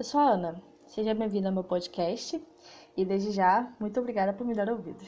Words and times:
Eu 0.00 0.04
sou 0.04 0.18
a 0.18 0.30
Ana, 0.30 0.62
seja 0.86 1.12
bem-vinda 1.12 1.50
ao 1.50 1.52
meu 1.52 1.62
podcast 1.62 2.42
e 2.96 3.04
desde 3.04 3.32
já, 3.32 3.70
muito 3.78 4.00
obrigada 4.00 4.32
por 4.32 4.46
me 4.46 4.54
dar 4.54 4.70
ouvidos. 4.70 5.06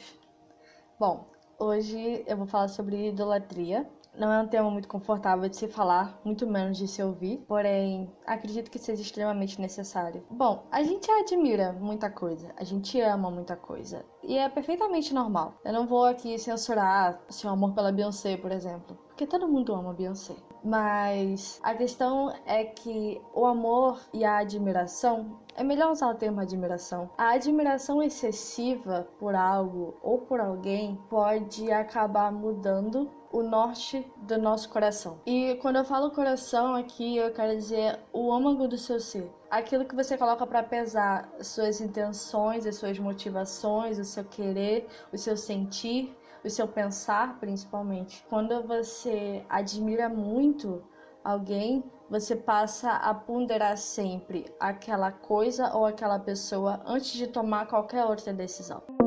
Bom, 0.99 1.25
hoje 1.57 2.23
eu 2.27 2.37
vou 2.37 2.45
falar 2.45 2.67
sobre 2.67 3.07
idolatria. 3.07 3.89
Não 4.15 4.31
é 4.31 4.39
um 4.41 4.47
tema 4.47 4.69
muito 4.69 4.87
confortável 4.87 5.49
de 5.49 5.55
se 5.55 5.67
falar, 5.67 6.19
muito 6.23 6.45
menos 6.45 6.77
de 6.77 6.87
se 6.87 7.01
ouvir, 7.01 7.43
porém 7.47 8.11
acredito 8.27 8.69
que 8.69 8.77
seja 8.77 9.01
extremamente 9.01 9.59
necessário. 9.59 10.23
Bom, 10.29 10.67
a 10.71 10.83
gente 10.83 11.09
admira 11.09 11.73
muita 11.73 12.11
coisa, 12.11 12.53
a 12.55 12.63
gente 12.63 13.01
ama 13.01 13.31
muita 13.31 13.55
coisa, 13.55 14.05
e 14.21 14.37
é 14.37 14.47
perfeitamente 14.49 15.13
normal. 15.13 15.55
Eu 15.65 15.73
não 15.73 15.87
vou 15.87 16.05
aqui 16.05 16.37
censurar 16.37 17.19
seu 17.27 17.49
amor 17.49 17.73
pela 17.73 17.91
Beyoncé, 17.91 18.37
por 18.37 18.51
exemplo, 18.51 18.95
porque 19.07 19.25
todo 19.25 19.47
mundo 19.47 19.73
ama 19.73 19.93
Beyoncé. 19.93 20.35
Mas 20.63 21.59
a 21.61 21.73
questão 21.73 22.33
é 22.45 22.63
que 22.63 23.21
o 23.33 23.45
amor 23.45 23.99
e 24.13 24.23
a 24.23 24.37
admiração 24.37 25.39
é 25.55 25.63
melhor 25.63 25.91
usar 25.91 26.09
o 26.09 26.15
termo 26.15 26.39
admiração. 26.39 27.09
A 27.17 27.31
admiração 27.31 28.01
excessiva 28.01 29.07
por 29.19 29.35
algo 29.35 29.95
ou 30.01 30.19
por 30.19 30.39
alguém 30.39 30.99
pode 31.09 31.71
acabar 31.71 32.31
mudando 32.31 33.09
o 33.31 33.41
norte 33.41 34.05
do 34.17 34.37
nosso 34.37 34.69
coração. 34.69 35.19
E 35.25 35.55
quando 35.55 35.77
eu 35.77 35.85
falo 35.85 36.11
coração 36.11 36.75
aqui, 36.75 37.17
eu 37.17 37.31
quero 37.33 37.55
dizer 37.55 37.99
o 38.11 38.31
âmago 38.31 38.67
do 38.67 38.77
seu 38.77 38.99
ser. 38.99 39.31
Aquilo 39.49 39.85
que 39.85 39.95
você 39.95 40.17
coloca 40.17 40.45
para 40.45 40.61
pesar 40.61 41.29
suas 41.41 41.81
intenções, 41.81 42.65
as 42.65 42.75
suas 42.75 42.99
motivações, 42.99 43.97
o 43.97 44.03
seu 44.03 44.23
querer, 44.23 44.87
o 45.11 45.17
seu 45.17 45.35
sentir 45.35 46.15
o 46.43 46.49
seu 46.49 46.67
pensar, 46.67 47.39
principalmente. 47.39 48.23
Quando 48.29 48.61
você 48.63 49.43
admira 49.49 50.09
muito 50.09 50.83
alguém, 51.23 51.83
você 52.09 52.35
passa 52.35 52.91
a 52.91 53.13
ponderar 53.13 53.77
sempre 53.77 54.45
aquela 54.59 55.11
coisa 55.11 55.73
ou 55.73 55.85
aquela 55.85 56.19
pessoa 56.19 56.81
antes 56.85 57.13
de 57.13 57.27
tomar 57.27 57.67
qualquer 57.67 58.05
outra 58.05 58.33
decisão. 58.33 59.02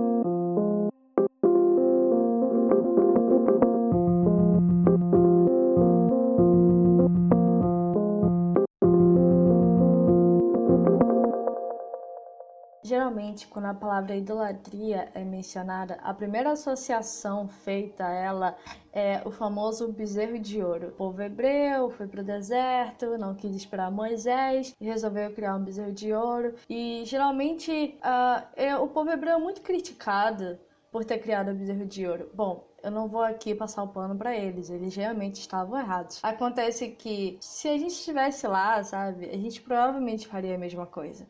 Geralmente, 13.37 13.49
quando 13.49 13.67
a 13.67 13.75
palavra 13.75 14.17
idolatria 14.17 15.11
é 15.13 15.23
mencionada, 15.23 15.99
a 16.03 16.15
primeira 16.15 16.53
associação 16.53 17.47
feita 17.47 18.07
a 18.07 18.11
ela 18.11 18.57
é 18.93 19.21
o 19.27 19.31
famoso 19.31 19.93
bezerro 19.93 20.39
de 20.39 20.63
ouro. 20.63 20.89
O 20.89 20.93
povo 20.93 21.21
hebreu 21.21 21.91
foi 21.91 22.07
para 22.07 22.23
o 22.23 22.25
deserto, 22.25 23.19
não 23.19 23.35
quis 23.35 23.55
esperar 23.55 23.91
Moisés 23.91 24.75
e 24.81 24.87
resolveu 24.87 25.35
criar 25.35 25.57
um 25.57 25.65
bezerro 25.65 25.93
de 25.93 26.15
ouro. 26.15 26.55
E 26.69 27.03
geralmente 27.05 27.99
uh, 27.99 28.47
é, 28.57 28.75
o 28.77 28.89
povo 28.89 29.11
hebreu 29.11 29.35
é 29.35 29.39
muito 29.39 29.61
criticado 29.61 30.59
por 30.91 31.05
ter 31.05 31.19
criado 31.19 31.51
o 31.51 31.55
bezerro 31.55 31.85
de 31.85 32.07
ouro. 32.07 32.31
Bom, 32.33 32.67
eu 32.83 32.91
não 32.91 33.07
vou 33.07 33.23
aqui 33.23 33.55
passar 33.55 33.83
o 33.83 33.89
pano 33.89 34.17
para 34.17 34.35
eles, 34.35 34.71
eles 34.71 34.97
realmente 34.97 35.41
estavam 35.41 35.79
errados. 35.79 36.21
Acontece 36.23 36.89
que 36.89 37.37
se 37.41 37.69
a 37.69 37.77
gente 37.77 37.93
estivesse 37.93 38.47
lá, 38.47 38.83
sabe, 38.83 39.29
a 39.29 39.37
gente 39.37 39.61
provavelmente 39.61 40.27
faria 40.27 40.55
a 40.55 40.59
mesma 40.59 40.87
coisa. 40.87 41.27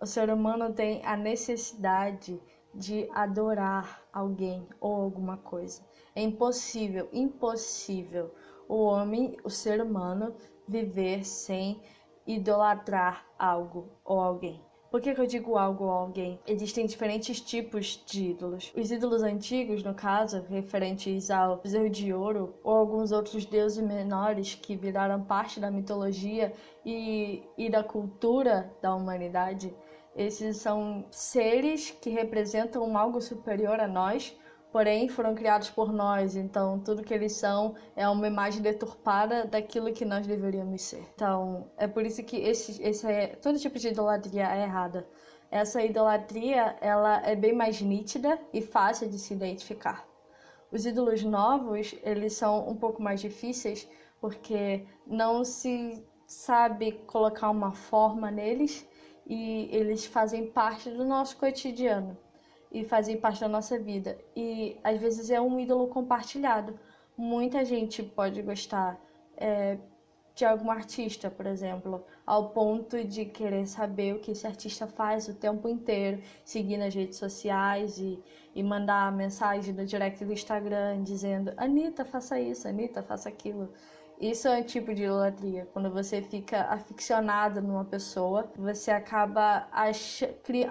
O 0.00 0.06
ser 0.06 0.30
humano 0.30 0.72
tem 0.72 1.04
a 1.04 1.14
necessidade 1.14 2.40
de 2.74 3.06
adorar 3.12 4.02
alguém 4.10 4.66
ou 4.80 4.94
alguma 4.94 5.36
coisa. 5.36 5.82
É 6.16 6.22
impossível, 6.22 7.06
impossível 7.12 8.34
o 8.66 8.76
homem, 8.84 9.36
o 9.44 9.50
ser 9.50 9.82
humano, 9.82 10.34
viver 10.66 11.22
sem 11.22 11.82
idolatrar 12.26 13.26
algo 13.38 13.90
ou 14.02 14.20
alguém. 14.20 14.64
Por 14.90 15.00
que, 15.00 15.14
que, 15.14 15.20
eu 15.20 15.26
digo 15.26 15.56
algo 15.56 15.84
ou 15.84 15.90
alguém? 15.90 16.40
Existem 16.44 16.84
diferentes 16.84 17.40
tipos 17.40 18.02
de 18.04 18.30
ídolos. 18.30 18.72
Os 18.76 18.90
ídolos 18.90 19.22
antigos, 19.22 19.84
no 19.84 19.94
caso, 19.94 20.42
referentes 20.48 21.30
ao 21.30 21.58
bezerro 21.58 21.88
de 21.88 22.12
ouro 22.12 22.58
ou 22.64 22.74
alguns 22.76 23.12
outros 23.12 23.44
deuses 23.46 23.84
menores 23.84 24.56
que 24.56 24.74
viraram 24.74 25.22
parte 25.22 25.60
da 25.60 25.70
mitologia 25.70 26.52
e, 26.84 27.44
e 27.56 27.70
da 27.70 27.84
cultura 27.84 28.74
da 28.82 28.92
humanidade, 28.92 29.72
esses 30.14 30.56
são 30.56 31.04
seres 31.10 31.90
que 31.90 32.10
representam 32.10 32.96
algo 32.96 33.20
superior 33.20 33.78
a 33.80 33.86
nós, 33.86 34.36
porém 34.72 35.08
foram 35.08 35.34
criados 35.34 35.70
por 35.70 35.92
nós, 35.92 36.36
então 36.36 36.78
tudo 36.80 37.02
que 37.02 37.12
eles 37.12 37.32
são 37.32 37.74
é 37.96 38.08
uma 38.08 38.26
imagem 38.26 38.62
deturpada 38.62 39.44
daquilo 39.44 39.92
que 39.92 40.04
nós 40.04 40.26
deveríamos 40.26 40.82
ser. 40.82 41.04
Então, 41.14 41.70
é 41.76 41.86
por 41.86 42.04
isso 42.04 42.22
que 42.22 42.36
esse, 42.36 42.82
esse 42.82 43.06
é, 43.06 43.28
todo 43.28 43.58
tipo 43.58 43.78
de 43.78 43.88
idolatria 43.88 44.48
é 44.54 44.62
errada. 44.62 45.06
Essa 45.50 45.82
idolatria, 45.82 46.76
ela 46.80 47.20
é 47.26 47.34
bem 47.34 47.52
mais 47.52 47.80
nítida 47.80 48.38
e 48.52 48.62
fácil 48.62 49.08
de 49.08 49.18
se 49.18 49.34
identificar. 49.34 50.06
Os 50.70 50.86
ídolos 50.86 51.24
novos, 51.24 51.96
eles 52.04 52.34
são 52.34 52.68
um 52.68 52.76
pouco 52.76 53.02
mais 53.02 53.20
difíceis 53.20 53.88
porque 54.20 54.86
não 55.04 55.44
se 55.44 56.04
sabe 56.26 56.92
colocar 57.06 57.50
uma 57.50 57.72
forma 57.72 58.30
neles 58.30 58.86
e 59.26 59.68
eles 59.72 60.06
fazem 60.06 60.46
parte 60.50 60.90
do 60.90 61.04
nosso 61.04 61.36
cotidiano 61.36 62.16
e 62.70 62.84
fazem 62.84 63.16
parte 63.16 63.40
da 63.40 63.48
nossa 63.48 63.78
vida. 63.78 64.18
E 64.34 64.78
às 64.82 65.00
vezes 65.00 65.30
é 65.30 65.40
um 65.40 65.58
ídolo 65.58 65.88
compartilhado. 65.88 66.78
Muita 67.16 67.64
gente 67.64 68.02
pode 68.02 68.40
gostar 68.42 69.00
é, 69.36 69.78
de 70.34 70.44
algum 70.44 70.70
artista, 70.70 71.30
por 71.30 71.46
exemplo, 71.46 72.04
ao 72.24 72.50
ponto 72.50 73.04
de 73.04 73.24
querer 73.24 73.66
saber 73.66 74.14
o 74.14 74.20
que 74.20 74.30
esse 74.30 74.46
artista 74.46 74.86
faz 74.86 75.28
o 75.28 75.34
tempo 75.34 75.68
inteiro, 75.68 76.22
seguir 76.44 76.78
nas 76.78 76.94
redes 76.94 77.18
sociais 77.18 77.98
e, 77.98 78.18
e 78.54 78.62
mandar 78.62 79.12
mensagem 79.12 79.74
no 79.74 79.84
direct 79.84 80.24
do 80.24 80.32
Instagram 80.32 81.02
dizendo: 81.02 81.52
Anitta, 81.56 82.04
faça 82.04 82.40
isso, 82.40 82.66
Anitta, 82.68 83.02
faça 83.02 83.28
aquilo. 83.28 83.72
Isso 84.20 84.46
é 84.48 84.58
um 84.58 84.62
tipo 84.62 84.94
de 84.94 85.02
idolatria. 85.04 85.66
Quando 85.72 85.90
você 85.90 86.20
fica 86.22 86.62
aficionado 86.66 87.60
numa 87.62 87.84
pessoa, 87.84 88.52
você 88.56 88.90
acaba 88.90 89.66
ach 89.72 90.22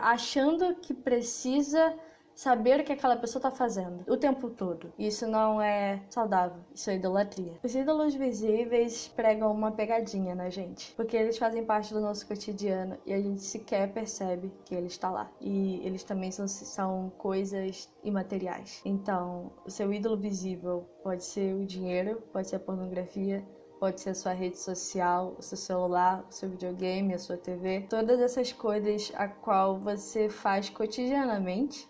achando 0.01 0.75
que 0.75 0.93
precisa 0.93 1.97
saber 2.39 2.79
o 2.79 2.85
que 2.85 2.93
aquela 2.93 3.17
pessoa 3.17 3.39
está 3.39 3.51
fazendo 3.51 4.05
o 4.07 4.15
tempo 4.15 4.49
todo. 4.49 4.93
Isso 4.97 5.27
não 5.27 5.61
é 5.61 6.01
saudável, 6.09 6.61
isso 6.73 6.89
é 6.89 6.95
idolatria. 6.95 7.59
Os 7.61 7.75
ídolos 7.75 8.15
visíveis 8.15 9.09
pregam 9.09 9.51
uma 9.51 9.73
pegadinha 9.73 10.33
na 10.33 10.49
gente, 10.49 10.93
porque 10.95 11.17
eles 11.17 11.37
fazem 11.37 11.65
parte 11.65 11.93
do 11.93 11.99
nosso 11.99 12.25
cotidiano 12.25 12.97
e 13.05 13.11
a 13.11 13.19
gente 13.19 13.41
sequer 13.41 13.91
percebe 13.91 14.53
que 14.63 14.73
ele 14.73 14.87
está 14.87 15.09
lá. 15.09 15.29
E 15.41 15.85
eles 15.85 16.01
também 16.01 16.31
são, 16.31 16.47
são 16.47 17.11
coisas 17.17 17.89
imateriais. 18.05 18.81
Então, 18.85 19.51
o 19.65 19.69
seu 19.69 19.91
ídolo 19.91 20.15
visível 20.15 20.87
pode 21.03 21.25
ser 21.25 21.53
o 21.53 21.65
dinheiro, 21.65 22.23
pode 22.31 22.47
ser 22.47 22.55
a 22.55 22.59
pornografia, 22.59 23.45
pode 23.81 23.99
ser 23.99 24.11
a 24.11 24.15
sua 24.15 24.31
rede 24.31 24.57
social, 24.57 25.35
o 25.37 25.41
seu 25.41 25.57
celular, 25.57 26.25
o 26.29 26.33
seu 26.33 26.49
videogame, 26.49 27.13
a 27.13 27.19
sua 27.19 27.35
TV, 27.35 27.85
todas 27.89 28.21
essas 28.21 28.53
coisas 28.53 29.11
a 29.15 29.27
qual 29.27 29.77
você 29.77 30.29
faz 30.29 30.69
cotidianamente 30.69 31.85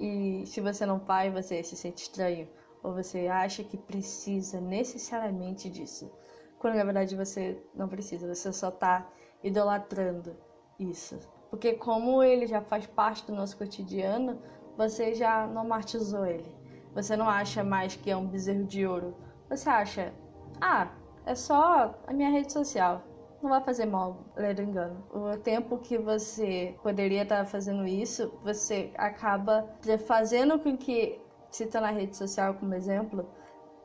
e 0.00 0.46
se 0.46 0.62
você 0.62 0.86
não 0.86 0.98
faz, 0.98 1.30
você 1.32 1.62
se 1.62 1.76
sente 1.76 2.02
estranho 2.02 2.48
ou 2.82 2.94
você 2.94 3.26
acha 3.26 3.62
que 3.62 3.76
precisa 3.76 4.58
necessariamente 4.58 5.68
disso. 5.68 6.10
Quando 6.58 6.76
na 6.76 6.84
verdade 6.84 7.14
você 7.14 7.62
não 7.74 7.86
precisa, 7.86 8.34
você 8.34 8.50
só 8.50 8.70
está 8.70 9.06
idolatrando 9.44 10.34
isso. 10.78 11.18
Porque 11.50 11.74
como 11.74 12.22
ele 12.22 12.46
já 12.46 12.62
faz 12.62 12.86
parte 12.86 13.26
do 13.26 13.34
nosso 13.34 13.58
cotidiano, 13.58 14.40
você 14.76 15.14
já 15.14 15.46
normatizou 15.46 16.24
ele. 16.24 16.54
Você 16.94 17.14
não 17.14 17.28
acha 17.28 17.62
mais 17.62 17.94
que 17.94 18.10
é 18.10 18.16
um 18.16 18.26
bezerro 18.26 18.64
de 18.64 18.86
ouro. 18.86 19.14
Você 19.50 19.68
acha, 19.68 20.14
ah, 20.60 20.90
é 21.26 21.34
só 21.34 21.94
a 22.06 22.12
minha 22.12 22.30
rede 22.30 22.52
social 22.52 23.09
não 23.42 23.50
vai 23.50 23.60
fazer 23.62 23.86
mal, 23.86 24.24
ledo 24.36 24.62
engano. 24.62 25.02
O 25.12 25.36
tempo 25.38 25.78
que 25.78 25.96
você 25.96 26.74
poderia 26.82 27.22
estar 27.22 27.46
fazendo 27.46 27.86
isso, 27.86 28.32
você 28.42 28.90
acaba 28.96 29.68
fazendo 30.06 30.58
com 30.58 30.76
que, 30.76 31.20
citando 31.50 31.86
a 31.86 31.90
rede 31.90 32.16
social 32.16 32.54
como 32.54 32.74
exemplo, 32.74 33.26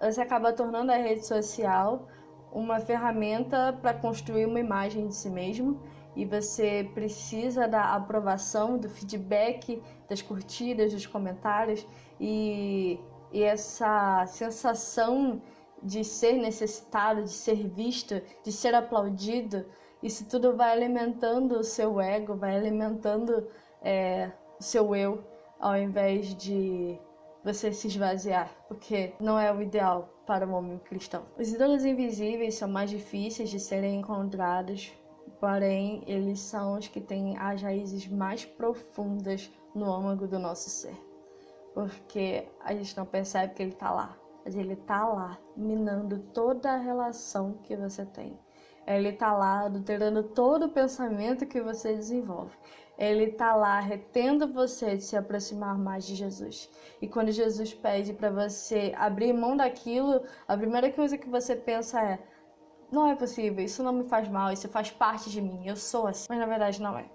você 0.02 0.22
acaba 0.22 0.52
tornando 0.52 0.92
a 0.92 0.98
rede 0.98 1.26
social 1.26 2.08
uma 2.52 2.80
ferramenta 2.80 3.74
para 3.82 3.94
construir 3.94 4.46
uma 4.46 4.60
imagem 4.60 5.08
de 5.08 5.16
si 5.16 5.30
mesmo 5.30 5.82
e 6.16 6.26
você 6.26 6.90
precisa 6.94 7.68
da 7.68 7.94
aprovação, 7.94 8.78
do 8.78 8.90
feedback, 8.90 9.82
das 10.10 10.22
curtidas, 10.22 10.94
dos 10.94 11.06
comentários 11.06 11.86
e, 12.20 13.00
e 13.32 13.44
essa 13.44 14.26
sensação 14.28 15.42
de 15.86 16.04
ser 16.04 16.34
necessitado, 16.34 17.24
de 17.24 17.30
ser 17.30 17.68
visto, 17.68 18.20
de 18.44 18.52
ser 18.52 18.74
aplaudido, 18.74 19.66
isso 20.02 20.28
tudo 20.28 20.56
vai 20.56 20.72
alimentando 20.72 21.60
o 21.60 21.64
seu 21.64 22.02
ego, 22.02 22.36
vai 22.36 22.56
alimentando 22.56 23.48
é, 23.82 24.32
o 24.60 24.64
seu 24.64 24.96
eu, 24.96 25.24
ao 25.60 25.78
invés 25.78 26.36
de 26.36 27.00
você 27.44 27.72
se 27.72 27.88
esvaziar, 27.88 28.52
porque 28.68 29.14
não 29.20 29.40
é 29.40 29.54
o 29.54 29.62
ideal 29.62 30.10
para 30.26 30.48
o 30.48 30.52
homem 30.52 30.80
cristão. 30.80 31.24
Os 31.38 31.54
ídolos 31.54 31.86
invisíveis 31.86 32.56
são 32.56 32.68
mais 32.68 32.90
difíceis 32.90 33.50
de 33.50 33.60
serem 33.60 34.00
encontrados, 34.00 34.92
porém 35.40 36.04
eles 36.08 36.40
são 36.40 36.78
os 36.78 36.88
que 36.88 37.00
têm 37.00 37.38
as 37.38 37.62
raízes 37.62 38.08
mais 38.08 38.44
profundas 38.44 39.52
no 39.76 39.92
âmago 39.92 40.28
do 40.28 40.40
nosso 40.40 40.70
ser. 40.70 40.96
Porque 41.74 42.48
a 42.60 42.74
gente 42.74 42.98
não 42.98 43.06
percebe 43.06 43.54
que 43.54 43.62
ele 43.62 43.72
está 43.74 43.92
lá, 43.92 44.18
mas 44.46 44.56
ele 44.56 44.74
está 44.74 45.08
lá, 45.08 45.40
minando 45.58 46.20
toda 46.20 46.72
a 46.72 46.78
relação 46.78 47.54
que 47.64 47.76
você 47.76 48.06
tem. 48.06 48.40
Ele 48.86 49.10
está 49.10 49.34
lá 49.34 49.66
adulterando 49.66 50.22
todo 50.22 50.68
o 50.68 50.72
pensamento 50.72 51.48
que 51.48 51.60
você 51.60 51.96
desenvolve. 51.96 52.56
Ele 52.96 53.24
está 53.24 53.56
lá 53.56 53.80
retendo 53.80 54.54
você 54.54 54.96
de 54.96 55.04
se 55.04 55.18
aproximar 55.18 55.76
mais 55.76 56.06
de 56.06 56.14
Jesus. 56.14 56.70
E 57.02 57.08
quando 57.08 57.32
Jesus 57.32 57.74
pede 57.74 58.14
para 58.14 58.30
você 58.30 58.94
abrir 58.96 59.34
mão 59.34 59.58
daquilo, 59.58 60.22
a 60.48 60.56
primeira 60.56 60.92
coisa 60.92 61.18
que 61.18 61.28
você 61.28 61.56
pensa 61.56 62.00
é: 62.00 62.20
não 62.92 63.08
é 63.08 63.16
possível, 63.16 63.66
isso 63.66 63.82
não 63.82 63.92
me 63.92 64.08
faz 64.08 64.30
mal, 64.30 64.52
isso 64.52 64.70
faz 64.70 64.92
parte 64.92 65.30
de 65.30 65.42
mim, 65.42 65.68
eu 65.68 65.76
sou 65.76 66.06
assim. 66.06 66.28
Mas 66.30 66.38
na 66.38 66.46
verdade 66.46 66.80
não 66.80 66.98
é. 66.98 67.10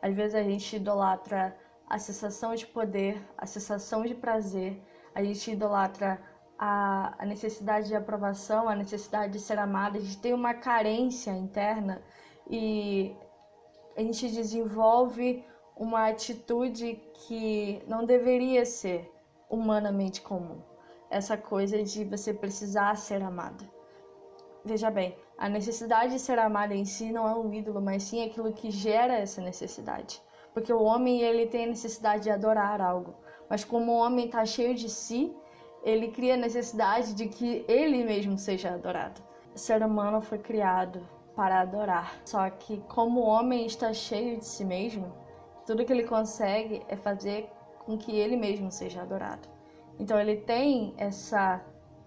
Às 0.00 0.14
vezes 0.14 0.36
a 0.36 0.42
gente 0.42 0.76
idolatra 0.76 1.54
a 1.88 1.98
sensação 1.98 2.54
de 2.54 2.66
poder, 2.68 3.20
a 3.36 3.44
sensação 3.44 4.04
de 4.04 4.14
prazer, 4.14 4.80
a 5.12 5.22
gente 5.24 5.50
idolatra 5.50 6.22
a, 6.62 7.14
a 7.18 7.24
necessidade 7.24 7.88
de 7.88 7.96
aprovação, 7.96 8.68
a 8.68 8.76
necessidade 8.76 9.32
de 9.32 9.40
ser 9.40 9.58
amada, 9.58 9.98
de 9.98 10.14
ter 10.18 10.34
uma 10.34 10.52
carência 10.52 11.30
interna 11.30 12.02
e 12.50 13.16
a 13.96 14.02
gente 14.02 14.28
desenvolve 14.28 15.42
uma 15.74 16.08
atitude 16.08 17.00
que 17.14 17.82
não 17.86 18.04
deveria 18.04 18.66
ser 18.66 19.10
humanamente 19.48 20.20
comum. 20.20 20.60
Essa 21.08 21.34
coisa 21.34 21.82
de 21.82 22.04
você 22.04 22.34
precisar 22.34 22.94
ser 22.98 23.22
amada. 23.22 23.64
Veja 24.62 24.90
bem, 24.90 25.16
a 25.38 25.48
necessidade 25.48 26.12
de 26.12 26.18
ser 26.18 26.38
amada 26.38 26.74
em 26.74 26.84
si 26.84 27.10
não 27.10 27.26
é 27.26 27.34
um 27.34 27.54
ídolo, 27.54 27.80
mas 27.80 28.02
sim 28.02 28.22
aquilo 28.22 28.52
que 28.52 28.70
gera 28.70 29.14
essa 29.14 29.40
necessidade. 29.40 30.20
Porque 30.52 30.70
o 30.70 30.82
homem 30.82 31.22
ele 31.22 31.46
tem 31.46 31.64
a 31.64 31.68
necessidade 31.68 32.24
de 32.24 32.30
adorar 32.30 32.82
algo, 32.82 33.14
mas 33.48 33.64
como 33.64 33.92
o 33.92 33.96
homem 33.96 34.26
está 34.26 34.44
cheio 34.44 34.74
de 34.74 34.90
si, 34.90 35.34
ele 35.82 36.08
cria 36.08 36.34
a 36.34 36.36
necessidade 36.36 37.14
de 37.14 37.28
que 37.28 37.64
ele 37.68 38.04
mesmo 38.04 38.38
seja 38.38 38.70
adorado. 38.70 39.20
O 39.54 39.58
ser 39.58 39.82
humano 39.82 40.20
foi 40.20 40.38
criado 40.38 41.00
para 41.34 41.60
adorar. 41.60 42.20
Só 42.24 42.48
que 42.50 42.78
como 42.88 43.20
o 43.20 43.26
homem 43.26 43.66
está 43.66 43.92
cheio 43.92 44.38
de 44.38 44.46
si 44.46 44.64
mesmo, 44.64 45.12
tudo 45.66 45.84
que 45.84 45.92
ele 45.92 46.04
consegue 46.04 46.82
é 46.88 46.96
fazer 46.96 47.48
com 47.84 47.96
que 47.96 48.12
ele 48.12 48.36
mesmo 48.36 48.70
seja 48.70 49.02
adorado. 49.02 49.48
Então 49.98 50.18
ele 50.18 50.36
tem 50.36 50.94
essa 50.96 51.64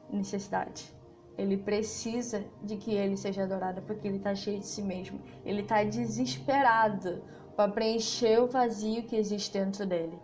necessidade. 0.10 0.94
Ele 1.38 1.58
precisa 1.58 2.46
de 2.62 2.78
que 2.78 2.94
ele 2.94 3.18
seja 3.18 3.44
adorado 3.44 3.82
porque 3.82 4.08
ele 4.08 4.18
está 4.18 4.36
cheio 4.36 4.60
de 4.60 4.68
si 4.68 4.82
mesmo. 4.82 5.20
Ele 5.44 5.62
está 5.62 5.84
desesperado 5.84 7.24
para 7.56 7.72
preencher 7.72 8.40
o 8.40 8.48
vazio 8.48 9.04
que 9.04 9.16
existe 9.16 9.54
dentro 9.54 9.86
dele. 9.86 10.18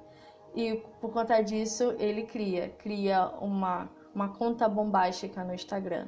E 0.55 0.75
por 0.99 1.11
conta 1.11 1.41
disso, 1.41 1.95
ele 1.99 2.23
cria, 2.23 2.69
cria 2.69 3.29
uma, 3.39 3.89
uma 4.13 4.29
conta 4.29 4.67
bombástica 4.67 5.43
no 5.43 5.53
Instagram. 5.53 6.07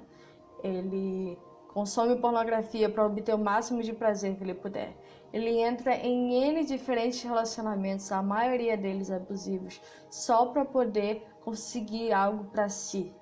Ele 0.64 1.38
consome 1.74 2.18
pornografia 2.18 2.90
para 2.90 3.06
obter 3.06 3.34
o 3.34 3.38
máximo 3.38 3.82
de 3.82 3.94
prazer 3.94 4.36
que 4.36 4.44
ele 4.44 4.54
puder. 4.54 4.96
Ele 5.32 5.62
entra 5.62 5.96
em 5.96 6.34
N 6.50 6.66
diferentes 6.66 7.22
relacionamentos, 7.24 8.12
a 8.12 8.22
maioria 8.22 8.76
deles 8.76 9.10
abusivos, 9.10 9.82
só 10.10 10.48
para 10.48 10.66
poder 10.66 11.26
conseguir 11.42 12.12
algo 12.12 12.46
para 12.46 12.68
si. 12.68 13.14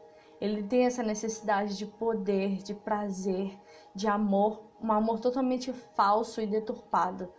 Ele 0.42 0.64
tem 0.64 0.86
essa 0.86 1.04
necessidade 1.04 1.78
de 1.78 1.86
poder, 1.86 2.64
de 2.64 2.74
prazer, 2.74 3.60
de 3.94 4.08
amor, 4.08 4.64
um 4.82 4.92
amor 4.92 5.20
totalmente 5.20 5.72
falso 5.74 6.42
e 6.42 6.48
deturpado. 6.48 7.32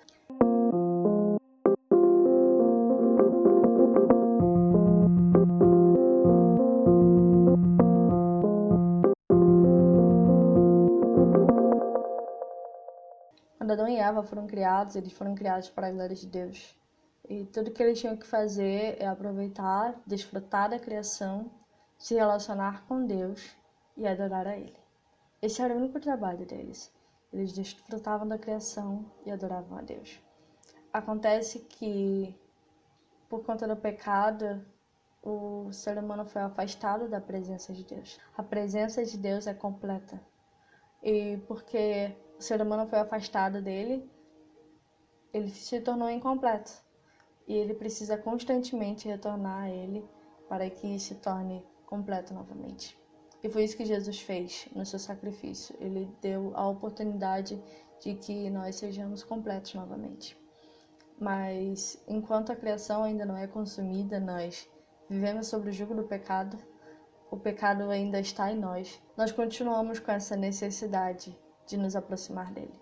Quando 14.11 14.19
Adão 14.19 14.19
e 14.19 14.19
Eva 14.19 14.23
foram 14.23 14.47
criados, 14.47 14.97
eles 14.97 15.13
foram 15.13 15.35
criados 15.35 15.71
para 15.71 15.87
a 15.87 15.93
glória 15.93 16.17
de 16.17 16.27
Deus. 16.27 16.75
E 17.29 17.45
tudo 17.45 17.71
que 17.71 17.83
eles 17.83 18.01
tinham 18.01 18.17
que 18.17 18.27
fazer 18.27 18.97
é 19.01 19.07
aproveitar, 19.07 19.95
desfrutar 20.05 20.69
da 20.69 20.79
criação, 20.79 21.51
se 21.97 22.15
relacionar 22.15 22.85
com 22.87 23.07
Deus 23.07 23.57
e 23.97 24.07
adorar 24.07 24.47
a 24.49 24.57
Ele. 24.57 24.77
Esse 25.41 25.63
era 25.63 25.73
o 25.73 25.77
único 25.77 26.01
trabalho 26.01 26.45
deles. 26.45 26.93
Eles 27.33 27.53
desfrutavam 27.53 28.27
da 28.27 28.37
criação 28.37 29.05
e 29.25 29.31
adoravam 29.31 29.79
a 29.79 29.83
Deus. 29.83 30.21
Acontece 30.93 31.61
que, 31.61 32.35
por 33.29 33.45
conta 33.45 33.69
do 33.69 33.77
pecado, 33.77 34.61
o 35.23 35.73
ser 35.73 35.97
humano 35.99 36.25
foi 36.25 36.43
afastado 36.43 37.09
da 37.09 37.21
presença 37.21 37.73
de 37.73 37.85
Deus. 37.85 38.19
A 38.37 38.43
presença 38.43 39.05
de 39.05 39.17
Deus 39.17 39.47
é 39.47 39.55
completa. 39.55 40.21
E 41.01 41.39
porque 41.47 42.13
o 42.41 42.43
ser 42.43 42.63
humano 42.63 42.87
foi 42.87 42.99
afastado 42.99 43.61
dele, 43.61 44.11
ele 45.31 45.51
se 45.51 45.79
tornou 45.83 46.09
incompleto. 46.09 46.73
E 47.47 47.53
ele 47.53 47.75
precisa 47.75 48.17
constantemente 48.17 49.07
retornar 49.07 49.65
a 49.65 49.71
ele 49.71 50.03
para 50.49 50.71
que 50.71 50.99
se 50.99 51.17
torne 51.17 51.63
completo 51.85 52.33
novamente. 52.33 52.99
E 53.43 53.51
foi 53.51 53.65
isso 53.65 53.77
que 53.77 53.85
Jesus 53.85 54.21
fez 54.21 54.67
no 54.75 54.87
seu 54.87 54.99
sacrifício. 54.99 55.77
Ele 55.79 56.11
deu 56.23 56.53
a 56.55 56.67
oportunidade 56.67 57.63
de 58.01 58.15
que 58.15 58.49
nós 58.49 58.77
sejamos 58.77 59.23
completos 59.23 59.75
novamente. 59.75 60.35
Mas 61.21 62.03
enquanto 62.09 62.53
a 62.53 62.57
criação 62.57 63.05
ainda 63.05 63.27
não 63.27 63.37
é 63.37 63.47
consumida, 63.47 64.19
nós 64.19 64.67
vivemos 65.11 65.47
sobre 65.47 65.69
o 65.69 65.73
jugo 65.75 65.95
do 65.95 66.05
pecado, 66.05 66.57
o 67.31 67.37
pecado 67.37 67.91
ainda 67.91 68.19
está 68.19 68.51
em 68.51 68.59
nós. 68.59 68.99
Nós 69.15 69.31
continuamos 69.31 69.99
com 69.99 70.11
essa 70.11 70.35
necessidade 70.37 71.39
de 71.67 71.77
nos 71.77 71.95
aproximar 71.97 72.53
dele. 72.53 72.81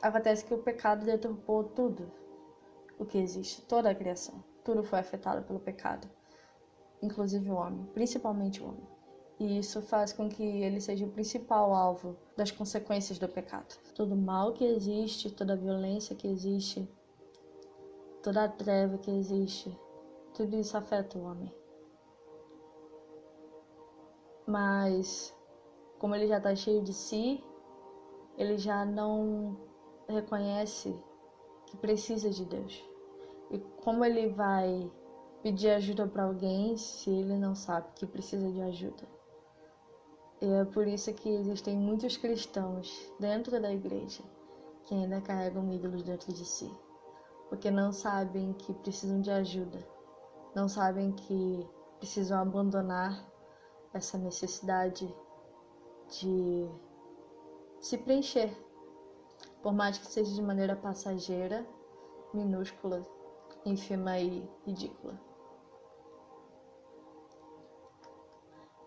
Acontece 0.00 0.44
que 0.44 0.54
o 0.54 0.62
pecado 0.62 1.04
deturpou 1.04 1.64
tudo 1.64 2.10
o 2.98 3.04
que 3.04 3.18
existe, 3.18 3.62
toda 3.62 3.90
a 3.90 3.94
criação. 3.94 4.42
Tudo 4.64 4.82
foi 4.82 4.98
afetado 4.98 5.42
pelo 5.42 5.60
pecado, 5.60 6.08
inclusive 7.00 7.50
o 7.50 7.54
homem, 7.54 7.84
principalmente 7.94 8.62
o 8.62 8.66
homem. 8.66 8.86
E 9.38 9.58
isso 9.58 9.82
faz 9.82 10.12
com 10.12 10.28
que 10.28 10.42
ele 10.42 10.80
seja 10.80 11.04
o 11.04 11.10
principal 11.10 11.74
alvo 11.74 12.16
das 12.36 12.50
consequências 12.50 13.18
do 13.18 13.28
pecado. 13.28 13.76
Todo 13.94 14.14
mal 14.14 14.52
que 14.52 14.64
existe, 14.64 15.30
toda 15.30 15.56
violência 15.56 16.14
que 16.14 16.28
existe, 16.28 16.88
toda 18.22 18.44
a 18.44 18.48
treva 18.48 18.98
que 18.98 19.10
existe, 19.10 19.76
tudo 20.34 20.56
isso 20.56 20.76
afeta 20.76 21.18
o 21.18 21.24
homem. 21.24 21.52
Mas 24.46 25.34
como 26.02 26.16
ele 26.16 26.26
já 26.26 26.38
está 26.38 26.52
cheio 26.56 26.82
de 26.82 26.92
si, 26.92 27.40
ele 28.36 28.58
já 28.58 28.84
não 28.84 29.56
reconhece 30.08 30.92
que 31.64 31.76
precisa 31.76 32.28
de 32.28 32.44
Deus. 32.44 32.84
E 33.52 33.60
como 33.84 34.04
ele 34.04 34.30
vai 34.30 34.90
pedir 35.44 35.70
ajuda 35.70 36.08
para 36.08 36.24
alguém 36.24 36.76
se 36.76 37.08
ele 37.08 37.38
não 37.38 37.54
sabe 37.54 37.86
que 37.94 38.04
precisa 38.04 38.50
de 38.50 38.60
ajuda? 38.62 39.08
E 40.40 40.46
é 40.46 40.64
por 40.64 40.88
isso 40.88 41.14
que 41.14 41.28
existem 41.28 41.76
muitos 41.76 42.16
cristãos 42.16 43.14
dentro 43.20 43.62
da 43.62 43.72
igreja 43.72 44.24
que 44.86 44.94
ainda 44.96 45.20
carregam 45.20 45.72
ídolos 45.72 46.02
dentro 46.02 46.32
de 46.32 46.44
si, 46.44 46.68
porque 47.48 47.70
não 47.70 47.92
sabem 47.92 48.52
que 48.54 48.74
precisam 48.74 49.20
de 49.20 49.30
ajuda, 49.30 49.78
não 50.52 50.66
sabem 50.66 51.12
que 51.12 51.64
precisam 52.00 52.40
abandonar 52.40 53.24
essa 53.94 54.18
necessidade 54.18 55.08
de 56.12 56.68
se 57.80 57.96
preencher, 57.98 58.54
por 59.62 59.72
mais 59.72 59.98
que 59.98 60.06
seja 60.06 60.34
de 60.34 60.42
maneira 60.42 60.76
passageira, 60.76 61.66
minúscula, 62.34 63.02
ínfima 63.64 64.18
e 64.18 64.48
ridícula. 64.66 65.18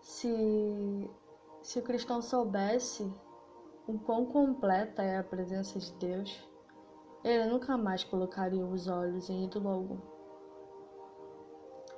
Se, 0.00 1.10
se 1.62 1.78
o 1.78 1.82
cristão 1.82 2.22
soubesse 2.22 3.12
o 3.86 3.98
quão 3.98 4.26
completa 4.26 5.02
é 5.02 5.18
a 5.18 5.24
presença 5.24 5.78
de 5.78 5.92
Deus, 5.94 6.48
ele 7.24 7.46
nunca 7.46 7.76
mais 7.76 8.04
colocaria 8.04 8.64
os 8.64 8.86
olhos 8.88 9.28
em 9.28 9.44
ídolo 9.44 9.68
algum. 9.68 9.98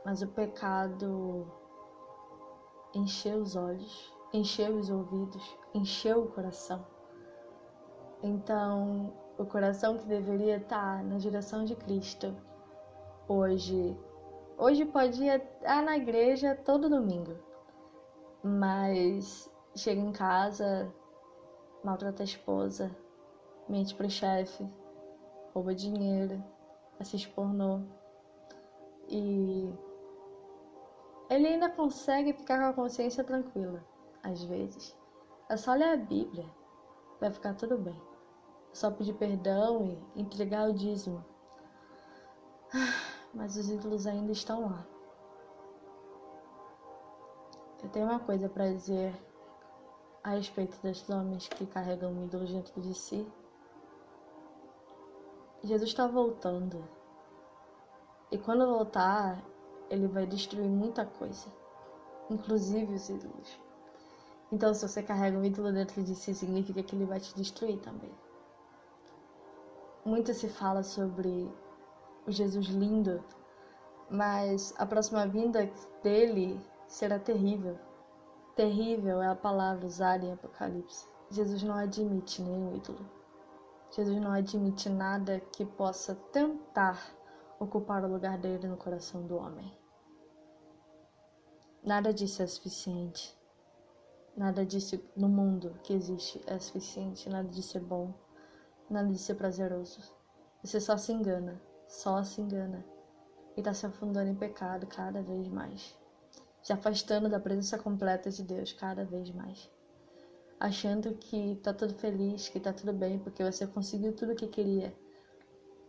Mas 0.05 0.23
o 0.23 0.29
pecado 0.29 1.47
encheu 2.95 3.39
os 3.39 3.55
olhos 3.55 4.18
encheu 4.33 4.77
os 4.77 4.91
ouvidos, 4.91 5.59
encheu 5.75 6.25
o 6.25 6.29
coração. 6.29 6.85
Então, 8.23 9.13
o 9.39 9.45
coração 9.45 9.97
que 9.97 10.05
deveria 10.05 10.57
estar 10.57 11.05
na 11.05 11.19
direção 11.19 11.65
de 11.65 11.77
Cristo, 11.77 12.35
hoje, 13.29 13.97
hoje 14.57 14.85
pode 14.85 15.23
ir 15.23 15.43
na 15.63 15.97
igreja 15.97 16.57
todo 16.57 16.91
domingo, 16.91 17.37
mas 18.43 19.51
chega 19.77 20.01
em 20.01 20.13
casa, 20.13 20.93
maltrata 21.85 22.23
a 22.23 22.25
esposa, 22.25 22.91
mente 23.69 23.95
pro 23.95 24.11
chefe, 24.11 24.69
rouba 25.55 25.75
dinheiro, 25.75 26.43
assiste 26.99 27.29
pornô. 27.29 27.83
E 29.09 29.73
ele 31.31 31.47
ainda 31.47 31.71
consegue 31.71 32.33
ficar 32.33 32.59
com 32.59 32.71
a 32.71 32.73
consciência 32.73 33.23
tranquila, 33.23 33.85
às 34.23 34.43
vezes. 34.45 34.97
É 35.49 35.57
só 35.57 35.75
ler 35.75 35.93
a 35.93 35.97
Bíblia, 35.97 36.45
vai 37.21 37.31
ficar 37.31 37.55
tudo 37.55 37.79
bem. 37.79 38.01
É 38.71 38.75
só 38.75 38.91
pedir 38.91 39.15
perdão 39.15 39.99
e 40.15 40.21
entregar 40.23 40.69
o 40.69 40.75
dízimo. 40.75 41.25
Mas 43.35 43.57
os 43.57 43.69
ídolos 43.71 44.07
ainda 44.07 44.33
estão 44.33 44.63
lá. 44.71 44.87
Eu 47.83 47.89
tenho 47.91 48.07
uma 48.07 48.19
coisa 48.19 48.49
para 48.49 48.73
dizer 48.73 49.15
a 50.23 50.31
respeito 50.31 50.77
dos 50.83 51.09
homens 51.09 51.49
que 51.49 51.65
carregam 51.67 52.25
ídolos 52.25 52.51
dentro 52.51 52.81
de 52.81 52.93
si. 52.95 53.27
Jesus 55.63 55.91
está 55.91 56.07
voltando. 56.07 56.85
E 58.31 58.39
quando 58.39 58.67
voltar, 58.67 59.43
ele 59.89 60.07
vai 60.07 60.27
destruir 60.27 60.69
muita 60.69 61.07
coisa, 61.07 61.47
inclusive 62.29 62.95
os 62.95 63.09
ídolos. 63.09 63.68
Então, 64.51 64.73
se 64.73 64.87
você 64.87 65.03
carrega 65.03 65.39
um 65.39 65.45
ídolo 65.45 65.73
dentro 65.73 66.03
de 66.03 66.15
si, 66.15 66.35
significa 66.35 66.83
que 66.83 66.97
ele 66.97 67.05
vai 67.05 67.21
te 67.21 67.35
destruir 67.35 67.79
também. 67.81 68.11
Muito 70.05 70.33
se 70.33 70.49
fala 70.49 70.83
sobre 70.83 71.53
o 72.27 72.31
Jesus 72.31 72.67
lindo, 72.67 73.23
mas 74.11 74.75
a 74.79 74.87
próxima 74.87 75.27
vinda 75.27 75.71
dele 76.03 76.59
será 76.87 77.19
terrível. 77.19 77.79
Terrível 78.57 79.21
é 79.21 79.29
a 79.29 79.37
palavra 79.37 79.87
usada 79.87 80.25
em 80.25 80.33
Apocalipse. 80.33 81.07
Jesus 81.31 81.63
não 81.63 81.77
admite 81.77 82.43
nenhum 82.43 82.75
ídolo. 82.75 83.07
Jesus 83.91 84.19
não 84.21 84.33
admite 84.33 84.89
nada 84.89 85.41
que 85.41 85.65
possa 85.65 86.15
tentar 86.33 87.15
ocupar 87.61 88.03
o 88.03 88.09
lugar 88.11 88.39
dele 88.39 88.67
no 88.67 88.77
coração 88.77 89.27
do 89.27 89.37
homem. 89.37 89.77
Nada 91.85 92.13
disso 92.13 92.43
é 92.43 92.47
suficiente. 92.47 93.38
Nada 94.39 94.65
disso 94.65 95.03
no 95.17 95.29
mundo 95.29 95.75
que 95.83 95.93
existe 95.93 96.41
é 96.47 96.61
suficiente. 96.61 97.29
Nada 97.29 97.49
disso 97.49 97.77
é 97.77 97.81
bom. 97.81 98.15
Nada 98.89 99.09
disso 99.09 99.33
é 99.33 99.35
prazeroso. 99.35 100.01
Você 100.63 100.81
só 100.81 100.97
se 100.97 101.13
engana. 101.13 101.61
Só 101.89 102.23
se 102.23 102.41
engana. 102.41 102.87
E 103.57 103.61
está 103.61 103.75
se 103.75 103.85
afundando 103.85 104.31
em 104.31 104.37
pecado 104.37 104.87
cada 104.87 105.21
vez 105.23 105.49
mais. 105.49 105.99
Se 106.63 106.73
afastando 106.73 107.29
da 107.29 107.41
presença 107.41 107.77
completa 107.81 108.31
de 108.31 108.45
Deus 108.45 108.73
cada 108.73 109.05
vez 109.05 109.29
mais. 109.33 109.69
Achando 110.61 111.15
que 111.15 111.57
tá 111.57 111.75
tudo 111.75 111.95
feliz, 111.95 112.49
que 112.49 112.61
tá 112.61 112.73
tudo 112.73 112.93
bem, 112.93 113.19
porque 113.19 113.43
você 113.43 113.67
conseguiu 113.67 114.15
tudo 114.15 114.35
o 114.35 114.37
que 114.37 114.47
queria. 114.47 114.97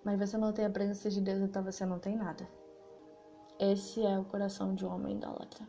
Mas 0.03 0.17
você 0.17 0.39
não 0.39 0.51
tem 0.51 0.65
a 0.65 0.71
presença 0.71 1.07
de 1.07 1.21
Deus, 1.21 1.39
então 1.41 1.63
você 1.63 1.85
não 1.85 1.99
tem 1.99 2.15
nada. 2.15 2.49
Esse 3.59 4.03
é 4.03 4.17
o 4.17 4.25
coração 4.25 4.73
de 4.73 4.87
um 4.87 4.91
homem 4.91 5.17
idólatra. 5.17 5.67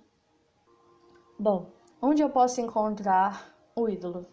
Bom, 1.38 1.78
Onde 2.02 2.22
eu 2.22 2.30
posso 2.30 2.62
encontrar 2.62 3.54
o 3.76 3.86
ídolo? 3.86 4.26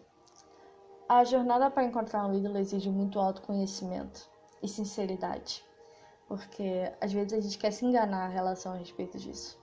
A 1.06 1.22
jornada 1.22 1.70
para 1.70 1.84
encontrar 1.84 2.26
um 2.26 2.32
ídolo 2.32 2.56
exige 2.56 2.88
muito 2.88 3.20
autoconhecimento 3.20 4.26
e 4.62 4.66
sinceridade, 4.66 5.62
porque 6.26 6.90
às 6.98 7.12
vezes 7.12 7.34
a 7.34 7.40
gente 7.42 7.58
quer 7.58 7.70
se 7.70 7.84
enganar 7.84 8.30
em 8.30 8.32
relação 8.32 8.72
a 8.72 8.76
respeito 8.76 9.18
disso. 9.18 9.60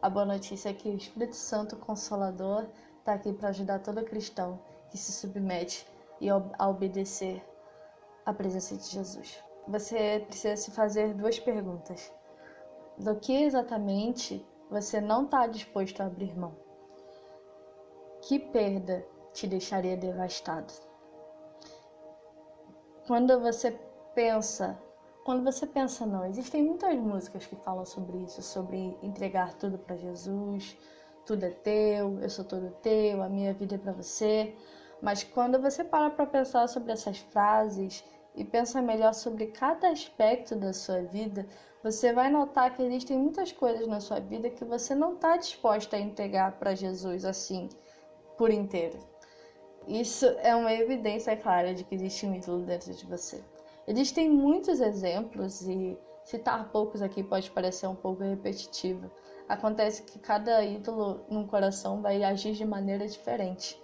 A 0.00 0.08
boa 0.08 0.24
notícia 0.24 0.68
é 0.68 0.72
que 0.72 0.88
o 0.88 0.96
Espírito 0.96 1.34
Santo 1.34 1.76
Consolador 1.76 2.68
está 3.00 3.14
aqui 3.14 3.32
para 3.32 3.48
ajudar 3.48 3.80
todo 3.80 4.04
cristão 4.04 4.60
que 4.88 4.96
se 4.96 5.10
submete 5.10 5.84
e 6.20 6.30
a 6.30 6.68
obedecer 6.68 7.44
à 8.24 8.32
presença 8.32 8.76
de 8.76 8.86
Jesus. 8.86 9.42
Você 9.66 10.24
precisa 10.24 10.54
se 10.54 10.70
fazer 10.70 11.14
duas 11.14 11.36
perguntas: 11.40 12.12
do 12.96 13.16
que 13.16 13.42
exatamente 13.42 14.46
você 14.70 15.00
não 15.00 15.24
está 15.24 15.48
disposto 15.48 16.00
a 16.00 16.06
abrir 16.06 16.38
mão? 16.38 16.67
Que 18.28 18.38
perda 18.38 19.06
te 19.32 19.46
deixaria 19.46 19.96
devastado? 19.96 20.70
Quando 23.06 23.40
você 23.40 23.70
pensa, 24.14 24.78
quando 25.24 25.42
você 25.42 25.66
pensa 25.66 26.04
não, 26.04 26.26
existem 26.26 26.62
muitas 26.62 26.94
músicas 26.96 27.46
que 27.46 27.56
falam 27.56 27.86
sobre 27.86 28.18
isso, 28.18 28.42
sobre 28.42 28.98
entregar 29.02 29.54
tudo 29.54 29.78
para 29.78 29.96
Jesus, 29.96 30.76
tudo 31.24 31.44
é 31.44 31.48
teu, 31.48 32.20
eu 32.20 32.28
sou 32.28 32.44
todo 32.44 32.70
teu, 32.82 33.22
a 33.22 33.30
minha 33.30 33.54
vida 33.54 33.76
é 33.76 33.78
para 33.78 33.92
você. 33.92 34.54
Mas 35.00 35.24
quando 35.24 35.58
você 35.58 35.82
para 35.82 36.10
para 36.10 36.26
pensar 36.26 36.68
sobre 36.68 36.92
essas 36.92 37.16
frases 37.16 38.04
e 38.34 38.44
pensa 38.44 38.82
melhor 38.82 39.14
sobre 39.14 39.46
cada 39.46 39.88
aspecto 39.88 40.54
da 40.54 40.74
sua 40.74 41.00
vida, 41.00 41.46
você 41.82 42.12
vai 42.12 42.30
notar 42.30 42.76
que 42.76 42.82
existem 42.82 43.16
muitas 43.16 43.52
coisas 43.52 43.86
na 43.86 44.00
sua 44.00 44.20
vida 44.20 44.50
que 44.50 44.66
você 44.66 44.94
não 44.94 45.14
está 45.14 45.38
disposta 45.38 45.96
a 45.96 45.98
entregar 45.98 46.58
para 46.58 46.74
Jesus 46.74 47.24
assim 47.24 47.70
por 48.38 48.50
inteiro. 48.50 48.98
Isso 49.86 50.26
é 50.42 50.54
uma 50.54 50.72
evidência 50.72 51.36
clara 51.36 51.74
de 51.74 51.82
que 51.82 51.94
existe 51.94 52.24
um 52.24 52.34
ídolo 52.34 52.64
dentro 52.64 52.94
de 52.94 53.04
você. 53.04 53.42
Existem 53.86 54.30
muitos 54.30 54.80
exemplos 54.80 55.62
e 55.62 55.98
citar 56.24 56.70
poucos 56.70 57.02
aqui 57.02 57.22
pode 57.22 57.50
parecer 57.50 57.86
um 57.86 57.94
pouco 57.94 58.22
repetitivo. 58.22 59.10
Acontece 59.48 60.02
que 60.02 60.18
cada 60.18 60.62
ídolo 60.62 61.24
no 61.28 61.46
coração 61.46 62.00
vai 62.00 62.22
agir 62.22 62.52
de 62.52 62.64
maneira 62.64 63.08
diferente. 63.08 63.80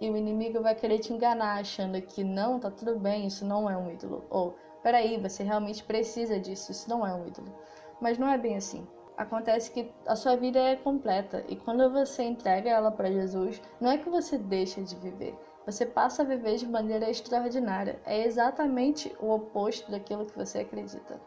E 0.00 0.10
o 0.10 0.16
inimigo 0.16 0.60
vai 0.60 0.74
querer 0.74 0.98
te 0.98 1.12
enganar 1.12 1.60
achando 1.60 2.00
que 2.02 2.24
não, 2.24 2.58
tá 2.58 2.70
tudo 2.70 2.98
bem, 2.98 3.28
isso 3.28 3.44
não 3.44 3.70
é 3.70 3.76
um 3.76 3.92
ídolo. 3.92 4.24
Ou, 4.28 4.56
peraí, 4.82 5.18
você 5.18 5.44
realmente 5.44 5.84
precisa 5.84 6.38
disso, 6.38 6.72
isso 6.72 6.90
não 6.90 7.06
é 7.06 7.14
um 7.14 7.28
ídolo. 7.28 7.54
Mas 8.00 8.18
não 8.18 8.28
é 8.28 8.36
bem 8.36 8.56
assim 8.56 8.84
acontece 9.16 9.70
que 9.70 9.92
a 10.06 10.16
sua 10.16 10.36
vida 10.36 10.58
é 10.58 10.76
completa 10.76 11.44
e 11.48 11.56
quando 11.56 11.90
você 11.90 12.22
entrega 12.22 12.70
ela 12.70 12.90
para 12.90 13.10
Jesus, 13.10 13.60
não 13.80 13.90
é 13.90 13.98
que 13.98 14.08
você 14.08 14.36
deixa 14.38 14.82
de 14.82 14.96
viver, 14.96 15.34
você 15.66 15.86
passa 15.86 16.22
a 16.22 16.26
viver 16.26 16.56
de 16.56 16.68
maneira 16.68 17.08
extraordinária. 17.08 17.98
É 18.04 18.24
exatamente 18.24 19.14
o 19.18 19.30
oposto 19.30 19.90
daquilo 19.90 20.26
que 20.26 20.36
você 20.36 20.58
acredita. 20.58 21.20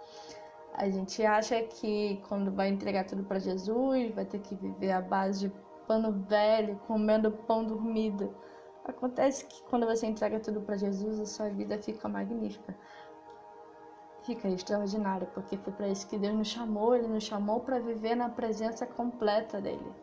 A 0.74 0.88
gente 0.90 1.26
acha 1.26 1.62
que 1.64 2.22
quando 2.28 2.52
vai 2.52 2.70
entregar 2.70 3.06
tudo 3.06 3.24
para 3.24 3.40
Jesus, 3.40 4.14
vai 4.14 4.26
ter 4.26 4.40
que 4.40 4.56
viver 4.56 4.92
à 4.92 5.02
base 5.02 5.48
de 5.48 5.56
pano 5.88 6.12
velho, 6.28 6.80
comendo 6.86 7.32
pão 7.32 7.66
dormido. 7.66 8.36
Acontece 8.86 9.46
que 9.46 9.64
quando 9.64 9.88
você 9.88 10.06
entrega 10.06 10.40
tudo 10.40 10.62
para 10.62 10.78
Jesus, 10.78 11.20
a 11.20 11.26
sua 11.26 11.50
vida 11.50 11.78
fica 11.80 12.08
magnífica 12.08 12.76
fica 14.28 14.50
extraordinário, 14.50 15.26
porque 15.34 15.58
foi 15.58 15.72
para 15.72 15.88
isso 15.88 16.06
que 16.06 16.18
Deus 16.18 16.36
nos 16.36 16.50
chamou, 16.50 16.94
Ele 16.94 17.08
nos 17.08 17.24
chamou 17.24 17.62
para 17.62 17.80
viver 17.80 18.14
na 18.14 18.30
presença 18.30 18.86
completa 18.86 19.62
dEle. 19.62 19.96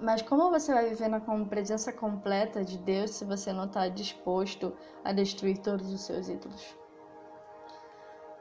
Mas 0.00 0.22
como 0.22 0.50
você 0.50 0.72
vai 0.72 0.88
viver 0.88 1.08
na 1.08 1.20
presença 1.20 1.92
completa 1.92 2.64
de 2.64 2.78
Deus 2.78 3.10
se 3.10 3.24
você 3.24 3.52
não 3.52 3.64
está 3.64 3.88
disposto 3.88 4.72
a 5.04 5.12
destruir 5.12 5.58
todos 5.58 5.92
os 5.92 6.00
seus 6.00 6.28
ídolos? 6.28 6.76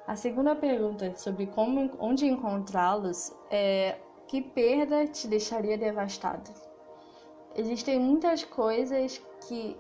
A 0.07 0.15
segunda 0.15 0.55
pergunta 0.55 1.13
sobre 1.17 1.47
como, 1.47 1.91
onde 1.99 2.25
encontrá-los 2.25 3.35
é 3.51 3.97
que 4.27 4.41
perda 4.41 5.05
te 5.07 5.27
deixaria 5.27 5.77
devastado? 5.77 6.49
Existem 7.55 7.99
muitas 7.99 8.45
coisas 8.45 9.21
que 9.47 9.75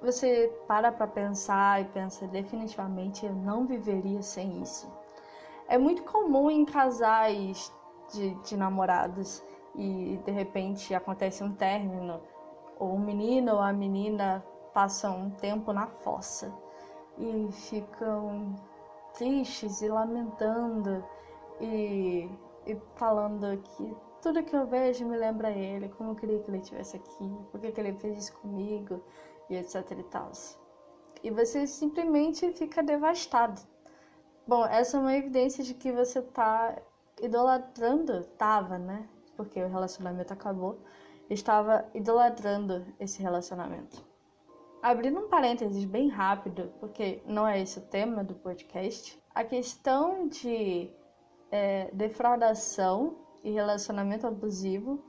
você 0.00 0.52
para 0.66 0.92
para 0.92 1.06
pensar 1.06 1.80
e 1.80 1.84
pensa 1.86 2.26
definitivamente 2.26 3.24
eu 3.24 3.34
não 3.34 3.66
viveria 3.66 4.22
sem 4.22 4.62
isso. 4.62 4.90
É 5.68 5.76
muito 5.78 6.02
comum 6.04 6.50
em 6.50 6.64
casais 6.64 7.72
de, 8.12 8.34
de 8.42 8.56
namorados 8.56 9.42
e 9.74 10.20
de 10.24 10.30
repente 10.30 10.94
acontece 10.94 11.42
um 11.42 11.52
término, 11.52 12.20
ou 12.78 12.94
o 12.94 13.00
menino 13.00 13.54
ou 13.54 13.60
a 13.60 13.72
menina 13.72 14.44
passam 14.72 15.18
um 15.18 15.30
tempo 15.30 15.72
na 15.72 15.86
fossa 15.86 16.52
e 17.18 17.48
ficam 17.50 18.54
tristes 19.14 19.80
e 19.80 19.88
lamentando 19.88 21.02
e, 21.60 22.30
e 22.66 22.76
falando 22.94 23.56
que 23.62 23.96
tudo 24.20 24.42
que 24.42 24.54
eu 24.54 24.66
vejo 24.66 25.06
me 25.06 25.16
lembra 25.16 25.50
ele, 25.50 25.88
como 25.90 26.10
eu 26.10 26.14
queria 26.14 26.38
que 26.40 26.50
ele 26.50 26.58
estivesse 26.58 26.96
aqui, 26.96 27.38
por 27.50 27.60
que 27.60 27.72
ele 27.78 27.94
fez 27.94 28.24
isso 28.24 28.36
comigo, 28.38 29.00
e 29.48 29.56
etc 29.56 29.90
e 29.92 30.02
tal. 30.04 30.30
E 31.22 31.30
você 31.30 31.66
simplesmente 31.66 32.52
fica 32.52 32.82
devastado. 32.82 33.60
Bom, 34.46 34.64
essa 34.64 34.96
é 34.96 35.00
uma 35.00 35.16
evidência 35.16 35.64
de 35.64 35.74
que 35.74 35.90
você 35.90 36.22
tá 36.22 36.80
idolatrando, 37.20 38.24
tava, 38.38 38.78
né? 38.78 39.08
Porque 39.36 39.62
o 39.62 39.68
relacionamento 39.68 40.32
acabou, 40.32 40.78
estava 41.28 41.84
idolatrando 41.94 42.86
esse 43.00 43.20
relacionamento. 43.22 44.04
Abrindo 44.82 45.20
um 45.20 45.28
parênteses 45.28 45.84
bem 45.84 46.08
rápido, 46.08 46.72
porque 46.78 47.22
não 47.26 47.46
é 47.46 47.60
esse 47.60 47.78
o 47.78 47.82
tema 47.82 48.22
do 48.22 48.34
podcast, 48.34 49.20
a 49.34 49.42
questão 49.42 50.28
de 50.28 50.90
é, 51.50 51.90
defraudação 51.92 53.16
e 53.42 53.50
relacionamento 53.50 54.26
abusivo, 54.26 55.02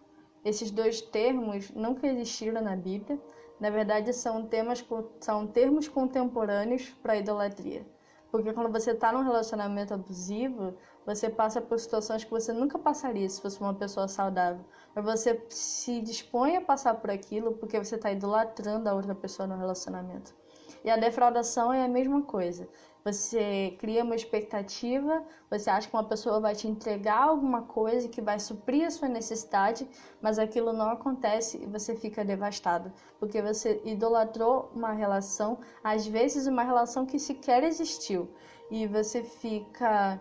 esses 0.43 0.71
dois 0.71 1.01
termos 1.01 1.69
nunca 1.71 2.07
existiram 2.07 2.61
na 2.61 2.75
Bíblia, 2.75 3.19
Na 3.59 3.69
verdade, 3.69 4.13
são, 4.13 4.45
temas, 4.45 4.85
são 5.19 5.47
termos 5.47 5.87
contemporâneos 5.87 6.89
para 7.01 7.17
idolatria. 7.17 7.85
Porque 8.31 8.53
quando 8.53 8.71
você 8.71 8.91
está 8.91 9.11
num 9.11 9.23
relacionamento 9.23 9.93
abusivo, 9.93 10.75
você 11.05 11.29
passa 11.29 11.61
por 11.61 11.79
situações 11.79 12.23
que 12.23 12.29
você 12.29 12.51
nunca 12.51 12.77
passaria 12.77 13.27
se 13.27 13.41
fosse 13.41 13.59
uma 13.61 13.73
pessoa 13.73 14.07
saudável. 14.07 14.63
Mas 14.93 15.05
você 15.05 15.41
se 15.49 16.01
dispõe 16.01 16.57
a 16.57 16.61
passar 16.61 16.95
por 16.95 17.09
aquilo 17.09 17.53
porque 17.53 17.77
você 17.77 17.95
está 17.95 18.11
idolatrando 18.11 18.89
a 18.89 18.93
outra 18.93 19.15
pessoa 19.15 19.47
no 19.47 19.57
relacionamento. 19.57 20.35
E 20.83 20.89
a 20.89 20.97
defraudação 20.97 21.71
é 21.71 21.83
a 21.83 21.87
mesma 21.87 22.21
coisa. 22.21 22.67
Você 23.07 23.73
cria 23.79 24.03
uma 24.03 24.17
expectativa, 24.17 25.23
você 25.49 25.69
acha 25.69 25.87
que 25.87 25.95
uma 25.95 26.03
pessoa 26.03 26.41
vai 26.41 26.53
te 26.53 26.67
entregar 26.67 27.21
alguma 27.29 27.61
coisa 27.61 28.09
que 28.09 28.21
vai 28.21 28.37
suprir 28.37 28.85
a 28.85 28.91
sua 28.91 29.07
necessidade, 29.07 29.87
mas 30.21 30.37
aquilo 30.37 30.73
não 30.73 30.89
acontece 30.89 31.57
e 31.63 31.65
você 31.65 31.95
fica 31.95 32.25
devastado, 32.25 32.91
porque 33.17 33.41
você 33.41 33.81
idolatrou 33.85 34.69
uma 34.75 34.91
relação, 34.91 35.57
às 35.81 36.05
vezes 36.05 36.47
uma 36.47 36.63
relação 36.63 37.05
que 37.05 37.17
sequer 37.17 37.63
existiu, 37.63 38.27
e 38.69 38.85
você 38.85 39.23
fica 39.23 40.19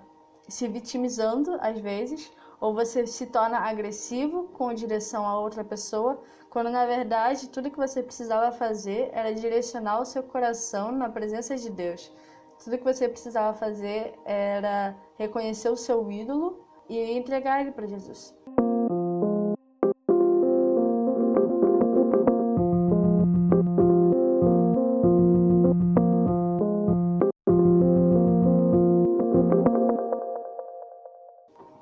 se 0.48 0.68
vitimizando 0.68 1.58
às 1.60 1.80
vezes, 1.80 2.30
ou 2.60 2.72
você 2.72 3.04
se 3.04 3.26
torna 3.26 3.58
agressivo 3.58 4.44
com 4.52 4.72
direção 4.72 5.26
a 5.26 5.36
outra 5.36 5.64
pessoa, 5.64 6.22
quando 6.48 6.70
na 6.70 6.86
verdade 6.86 7.48
tudo 7.48 7.68
que 7.68 7.76
você 7.76 8.00
precisava 8.00 8.52
fazer 8.52 9.10
era 9.12 9.34
direcionar 9.34 10.00
o 10.00 10.04
seu 10.04 10.22
coração 10.22 10.92
na 10.92 11.10
presença 11.10 11.56
de 11.56 11.68
Deus. 11.68 12.12
Tudo 12.62 12.78
que 12.78 12.84
você 12.84 13.08
precisava 13.08 13.56
fazer 13.56 14.14
era 14.24 14.96
reconhecer 15.16 15.68
o 15.68 15.76
seu 15.76 16.10
ídolo 16.10 16.66
e 16.88 16.98
entregar 17.12 17.60
ele 17.60 17.72
para 17.72 17.86
Jesus. 17.86 18.34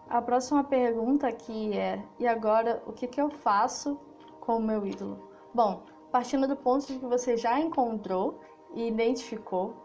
A 0.09 0.23
próxima 0.23 0.63
pergunta 0.63 1.27
aqui 1.27 1.77
é: 1.77 2.03
e 2.19 2.27
agora 2.27 2.83
o 2.87 2.93
que, 2.93 3.07
que 3.07 3.21
eu 3.21 3.31
faço 3.31 3.99
com 4.41 4.59
o 4.59 4.63
meu 4.63 4.87
ídolo? 4.87 5.29
Bom, 5.53 5.83
partindo 6.13 6.47
do 6.47 6.57
ponto 6.57 6.87
de 6.87 6.99
que 6.99 7.05
você 7.05 7.37
já 7.37 7.59
encontrou 7.59 8.41
e 8.75 8.87
identificou 8.87 9.84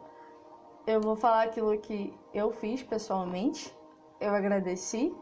eu 0.90 1.00
vou 1.00 1.16
falar 1.16 1.44
aquilo 1.44 1.78
que 1.78 2.12
eu 2.34 2.52
fiz 2.52 2.82
pessoalmente. 2.82 3.72
Eu 4.20 4.34
agradeci. 4.34 5.16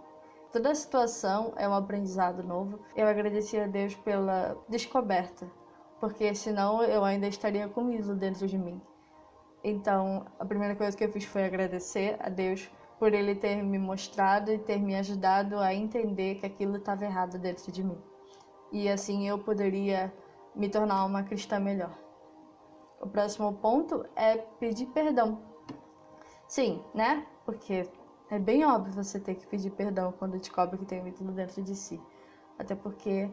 Toda 0.50 0.72
a 0.72 0.76
situação 0.76 1.54
é 1.58 1.68
um 1.68 1.74
aprendizado 1.74 2.42
novo. 2.42 2.80
Eu 2.96 3.06
agradeci 3.06 3.60
a 3.60 3.68
Deus 3.68 3.94
pela 3.96 4.58
descoberta, 4.70 5.46
porque 6.00 6.34
senão 6.34 6.82
eu 6.84 7.04
ainda 7.04 7.28
estaria 7.28 7.68
com 7.68 7.92
isso 7.92 8.16
dentro 8.16 8.48
de 8.48 8.58
mim. 8.58 8.82
Então, 9.62 10.26
a 10.40 10.46
primeira 10.46 10.74
coisa 10.74 10.96
que 10.96 11.04
eu 11.04 11.12
fiz 11.12 11.26
foi 11.26 11.44
agradecer 11.44 12.16
a 12.22 12.30
Deus 12.30 12.72
por 12.98 13.14
ele 13.14 13.36
ter 13.36 13.62
me 13.62 13.78
mostrado 13.78 14.50
e 14.50 14.58
ter 14.58 14.80
me 14.80 14.96
ajudado 14.96 15.60
a 15.60 15.74
entender 15.74 16.36
que 16.36 16.46
aquilo 16.46 16.78
estava 16.78 17.04
errado 17.04 17.38
dentro 17.38 17.74
de 17.74 17.84
mim. 17.84 18.02
E 18.72 18.88
assim 18.88 19.28
eu 19.28 19.38
poderia 19.38 20.14
me 20.56 20.70
tornar 20.70 21.04
uma 21.04 21.24
cristã 21.24 21.60
melhor. 21.60 21.96
O 23.02 23.08
próximo 23.08 23.54
ponto 23.54 24.06
é 24.16 24.38
pedir 24.60 24.88
perdão 24.88 25.57
Sim, 26.48 26.84
né? 26.94 27.26
Porque 27.46 27.90
é 28.30 28.40
bem 28.40 28.66
óbvio 28.66 28.94
você 28.94 29.20
ter 29.20 29.36
que 29.36 29.46
pedir 29.48 29.72
perdão 29.72 30.12
quando 30.14 30.38
descobre 30.38 30.78
que 30.78 30.86
tem 30.86 31.02
um 31.02 31.08
ídolo 31.08 31.32
dentro 31.32 31.62
de 31.62 31.76
si. 31.76 32.00
Até 32.58 32.76
porque 32.76 33.30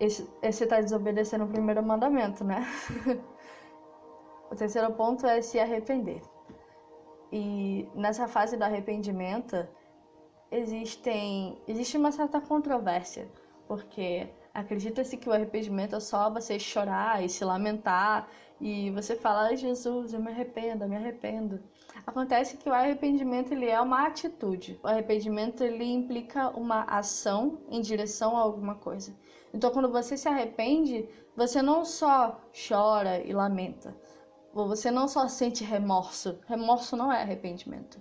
esse, 0.00 0.28
esse 0.42 0.66
tá 0.66 0.80
desobedecendo 0.80 1.44
o 1.44 1.48
primeiro 1.48 1.82
mandamento, 1.82 2.44
né? 2.44 2.66
o 4.50 4.54
terceiro 4.56 4.92
ponto 4.92 5.26
é 5.26 5.40
se 5.42 5.58
arrepender. 5.58 6.22
E 7.32 7.88
nessa 7.94 8.26
fase 8.26 8.56
do 8.56 8.64
arrependimento 8.64 9.68
existem 10.50 11.60
existe 11.68 11.98
uma 11.98 12.10
certa 12.10 12.40
controvérsia, 12.40 13.28
porque 13.66 14.28
acredita-se 14.58 15.16
que 15.16 15.28
o 15.28 15.32
arrependimento 15.32 15.94
é 15.94 16.00
só 16.00 16.30
você 16.30 16.58
chorar 16.58 17.24
e 17.24 17.28
se 17.28 17.44
lamentar 17.44 18.28
e 18.60 18.90
você 18.90 19.14
falar, 19.14 19.54
Jesus, 19.54 20.12
eu 20.12 20.20
me 20.20 20.30
arrependo, 20.30 20.84
eu 20.84 20.88
me 20.88 20.96
arrependo. 20.96 21.62
Acontece 22.04 22.56
que 22.56 22.68
o 22.68 22.74
arrependimento 22.74 23.52
ele 23.52 23.66
é 23.66 23.80
uma 23.80 24.06
atitude. 24.06 24.78
O 24.82 24.88
arrependimento 24.88 25.62
ele 25.62 25.84
implica 25.84 26.50
uma 26.50 26.82
ação 26.84 27.60
em 27.68 27.80
direção 27.80 28.36
a 28.36 28.40
alguma 28.40 28.74
coisa. 28.74 29.14
Então, 29.54 29.70
quando 29.70 29.90
você 29.90 30.16
se 30.16 30.28
arrepende, 30.28 31.08
você 31.36 31.62
não 31.62 31.84
só 31.84 32.40
chora 32.68 33.20
e 33.24 33.32
lamenta, 33.32 33.96
você 34.52 34.90
não 34.90 35.06
só 35.06 35.28
sente 35.28 35.62
remorso. 35.62 36.40
Remorso 36.46 36.96
não 36.96 37.12
é 37.12 37.22
arrependimento. 37.22 38.00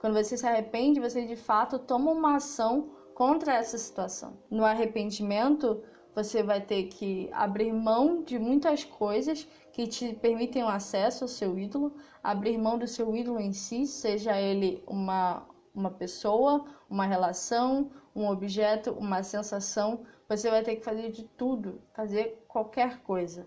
Quando 0.00 0.14
você 0.14 0.36
se 0.36 0.46
arrepende, 0.46 0.98
você 0.98 1.24
de 1.24 1.36
fato 1.36 1.78
toma 1.78 2.10
uma 2.10 2.36
ação 2.36 2.90
contra 3.14 3.54
essa 3.54 3.78
situação. 3.78 4.36
No 4.50 4.64
arrependimento, 4.64 5.82
você 6.14 6.42
vai 6.42 6.60
ter 6.60 6.84
que 6.84 7.30
abrir 7.32 7.72
mão 7.72 8.22
de 8.22 8.38
muitas 8.38 8.84
coisas 8.84 9.48
que 9.72 9.86
te 9.86 10.12
permitem 10.14 10.62
o 10.62 10.68
acesso 10.68 11.24
ao 11.24 11.28
seu 11.28 11.58
ídolo, 11.58 11.96
abrir 12.22 12.58
mão 12.58 12.78
do 12.78 12.86
seu 12.86 13.16
ídolo 13.16 13.40
em 13.40 13.52
si, 13.52 13.86
seja 13.86 14.38
ele 14.38 14.82
uma, 14.86 15.46
uma 15.74 15.90
pessoa, 15.90 16.66
uma 16.88 17.06
relação, 17.06 17.90
um 18.14 18.28
objeto, 18.28 18.92
uma 18.92 19.22
sensação. 19.22 20.04
Você 20.28 20.50
vai 20.50 20.62
ter 20.62 20.76
que 20.76 20.84
fazer 20.84 21.10
de 21.10 21.24
tudo, 21.24 21.80
fazer 21.94 22.44
qualquer 22.46 22.98
coisa 23.00 23.46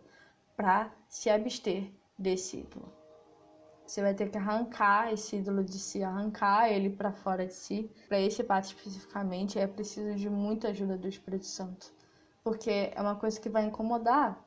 para 0.58 0.92
se 1.08 1.30
abster 1.30 1.92
desse 2.18 2.58
ídolo. 2.58 2.92
Você 3.86 4.02
vai 4.02 4.16
ter 4.16 4.32
que 4.32 4.38
arrancar 4.40 5.14
esse 5.14 5.36
ídolo 5.36 5.64
de 5.64 5.78
si, 5.78 6.02
arrancar 6.02 6.72
ele 6.72 6.90
para 6.90 7.12
fora 7.12 7.46
de 7.46 7.54
si. 7.54 7.92
Para 8.08 8.20
esse 8.20 8.44
passo 8.44 8.74
especificamente, 8.74 9.60
é 9.60 9.68
preciso 9.68 10.16
de 10.16 10.28
muita 10.28 10.70
ajuda 10.70 10.98
do 10.98 11.08
Espírito 11.08 11.46
Santo 11.46 11.94
porque 12.46 12.92
é 12.96 13.02
uma 13.02 13.16
coisa 13.16 13.42
que 13.42 13.50
vai 13.50 13.66
incomodar. 13.66 14.40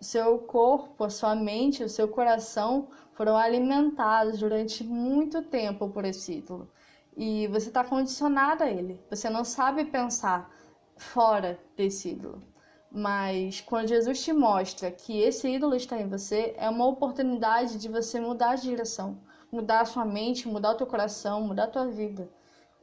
O 0.00 0.04
seu 0.04 0.40
corpo, 0.40 1.04
a 1.04 1.08
sua 1.08 1.36
mente, 1.36 1.84
o 1.84 1.88
seu 1.88 2.08
coração 2.08 2.88
foram 3.12 3.36
alimentados 3.36 4.40
durante 4.40 4.82
muito 4.82 5.40
tempo 5.40 5.88
por 5.88 6.04
esse 6.04 6.38
ídolo. 6.38 6.68
E 7.16 7.46
você 7.46 7.68
está 7.68 7.84
condicionado 7.84 8.64
a 8.64 8.68
ele. 8.68 9.00
Você 9.08 9.30
não 9.30 9.44
sabe 9.44 9.84
pensar 9.84 10.50
fora 10.96 11.56
desse 11.76 12.10
ídolo. 12.10 12.42
Mas 12.90 13.60
quando 13.60 13.86
Jesus 13.86 14.24
te 14.24 14.32
mostra 14.32 14.90
que 14.90 15.20
esse 15.20 15.48
ídolo 15.48 15.76
está 15.76 15.96
em 15.96 16.08
você, 16.08 16.56
é 16.58 16.68
uma 16.68 16.88
oportunidade 16.88 17.78
de 17.78 17.88
você 17.88 18.18
mudar 18.20 18.56
de 18.56 18.62
direção, 18.62 19.20
mudar 19.52 19.82
a 19.82 19.84
sua 19.84 20.04
mente, 20.04 20.48
mudar 20.48 20.72
o 20.72 20.76
teu 20.76 20.88
coração, 20.88 21.40
mudar 21.42 21.64
a 21.64 21.70
tua 21.70 21.86
vida. 21.86 22.28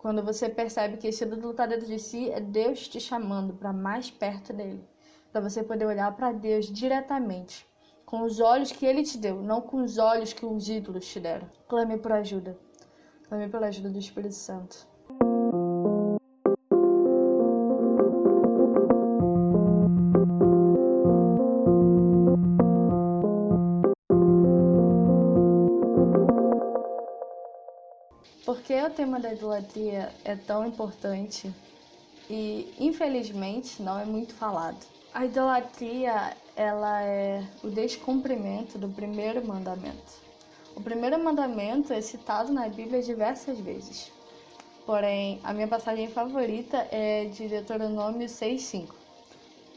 Quando 0.02 0.24
você 0.24 0.50
percebe 0.50 0.98
que 0.98 1.10
esse 1.10 1.24
ídolo 1.24 1.52
está 1.52 1.68
dentro 1.68 1.86
de 1.86 2.00
si, 2.00 2.28
é 2.32 2.40
Deus 2.40 2.88
te 2.88 3.00
chamando 3.00 3.54
para 3.54 3.72
mais 3.72 4.10
perto 4.10 4.52
dele, 4.52 4.84
para 5.32 5.42
você 5.42 5.62
poder 5.62 5.86
olhar 5.86 6.12
para 6.16 6.32
Deus 6.32 6.66
diretamente, 6.66 7.68
com 8.04 8.24
os 8.24 8.40
olhos 8.40 8.72
que 8.72 8.84
ele 8.84 9.04
te 9.04 9.16
deu, 9.20 9.44
não 9.44 9.62
com 9.62 9.84
os 9.84 10.00
olhos 10.00 10.34
que 10.34 10.44
os 10.44 10.68
ídolos 10.68 11.06
te 11.06 11.20
deram. 11.20 11.48
Clame 11.68 12.00
por 12.00 12.12
ajuda. 12.14 12.58
Clame 13.30 13.48
pela 13.48 13.68
ajuda 13.68 13.92
do 13.92 14.00
Espírito 14.00 14.34
Santo. 14.34 14.88
O 28.86 28.90
tema 28.90 29.20
da 29.20 29.34
idolatria 29.34 30.14
é 30.24 30.36
tão 30.36 30.66
importante 30.66 31.54
e, 32.30 32.74
infelizmente, 32.80 33.82
não 33.82 34.00
é 34.00 34.06
muito 34.06 34.34
falado? 34.34 34.86
A 35.14 35.26
idolatria, 35.26 36.36
ela 36.56 37.02
é 37.04 37.44
o 37.64 37.70
descumprimento 37.70 38.78
do 38.78 38.88
primeiro 38.88 39.46
mandamento. 39.46 40.22
O 40.76 40.82
primeiro 40.82 41.22
mandamento 41.22 41.92
é 41.92 42.00
citado 42.00 42.54
na 42.54 42.70
Bíblia 42.70 43.02
diversas 43.02 43.60
vezes. 43.60 44.12
Porém, 44.86 45.40
a 45.44 45.54
minha 45.54 45.68
passagem 45.68 46.08
favorita 46.08 46.88
é 46.92 47.26
de 47.26 47.48
Deuteronômio 47.48 48.28
6:5. 48.28 48.96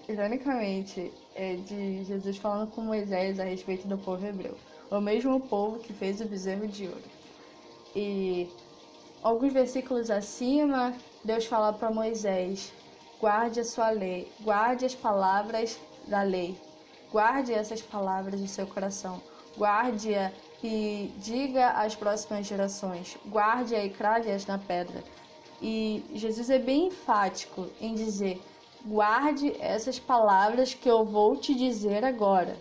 Ironicamente, 0.09 1.13
é 1.35 1.57
de 1.57 2.05
Jesus 2.05 2.37
falando 2.37 2.71
com 2.71 2.81
Moisés 2.81 3.41
a 3.41 3.45
respeito 3.45 3.89
do 3.89 3.99
povo 3.99 4.25
hebreu, 4.25 4.57
o 4.91 5.01
mesmo 5.01 5.41
povo 5.41 5.79
que 5.79 5.93
fez 5.93 6.21
o 6.21 6.27
bezerro 6.27 6.69
de 6.69 6.87
ouro. 6.87 7.11
E 7.97 8.49
alguns 9.25 9.55
versículos 9.55 10.11
acima, 10.11 10.95
Deus 11.25 11.47
fala 11.47 11.73
para 11.73 11.91
Moisés: 11.91 12.73
guarde 13.19 13.59
a 13.59 13.65
sua 13.65 13.89
lei, 13.89 14.31
guarde 14.43 14.85
as 14.85 14.95
palavras 14.95 15.81
da 16.07 16.23
lei, 16.23 16.61
guarde 17.11 17.53
essas 17.53 17.81
palavras 17.81 18.39
no 18.39 18.47
seu 18.47 18.67
coração, 18.67 19.23
guarde-a 19.57 20.31
e 20.63 21.11
diga 21.19 21.71
às 21.71 21.95
próximas 21.97 22.47
gerações, 22.47 23.17
guarde-a 23.27 23.83
e 23.83 23.91
crave-as 23.91 24.47
na 24.47 24.59
pedra. 24.59 25.03
E 25.63 26.05
Jesus 26.13 26.51
é 26.51 26.59
bem 26.59 26.89
enfático 26.89 27.69
em 27.81 27.95
dizer: 27.95 28.43
Guarde 28.85 29.57
essas 29.59 29.99
palavras 29.99 30.75
que 30.75 30.91
eu 30.91 31.07
vou 31.07 31.37
te 31.37 31.55
dizer 31.55 32.05
agora. 32.05 32.59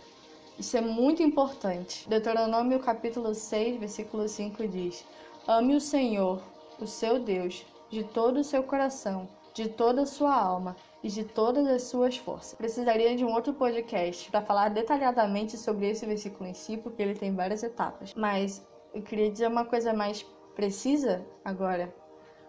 Isso 0.58 0.78
é 0.78 0.82
muito 0.82 1.22
importante. 1.22 2.08
Deuteronômio 2.08 2.80
capítulo 2.80 3.36
6, 3.36 3.80
versículo 3.80 4.30
5 4.30 4.66
diz: 4.68 5.04
Ame 5.46 5.76
o 5.76 5.82
Senhor, 5.82 6.42
o 6.80 6.88
seu 6.88 7.20
Deus, 7.20 7.66
de 7.90 8.04
todo 8.04 8.38
o 8.38 8.44
seu 8.44 8.64
coração, 8.64 9.28
de 9.54 9.70
toda 9.70 10.02
a 10.02 10.06
sua 10.06 10.34
alma 10.36 10.76
e 11.04 11.08
de 11.08 11.24
todas 11.24 11.68
as 11.68 11.84
suas 11.84 12.18
forças. 12.18 12.54
Precisaria 12.56 13.16
de 13.16 13.24
um 13.24 13.32
outro 13.32 13.54
podcast 13.54 14.30
para 14.32 14.42
falar 14.42 14.70
detalhadamente 14.70 15.58
sobre 15.58 15.90
esse 15.90 16.06
versículo 16.06 16.50
em 16.50 16.54
si, 16.54 16.78
porque 16.78 17.02
ele 17.02 17.14
tem 17.14 17.36
várias 17.36 17.62
etapas. 17.62 18.14
Mas 18.16 18.66
eu 18.94 19.02
queria 19.02 19.32
dizer 19.32 19.48
uma 19.48 19.66
coisa 19.66 19.94
mais 19.94 20.24
precisa 20.56 21.26
agora. 21.44 21.94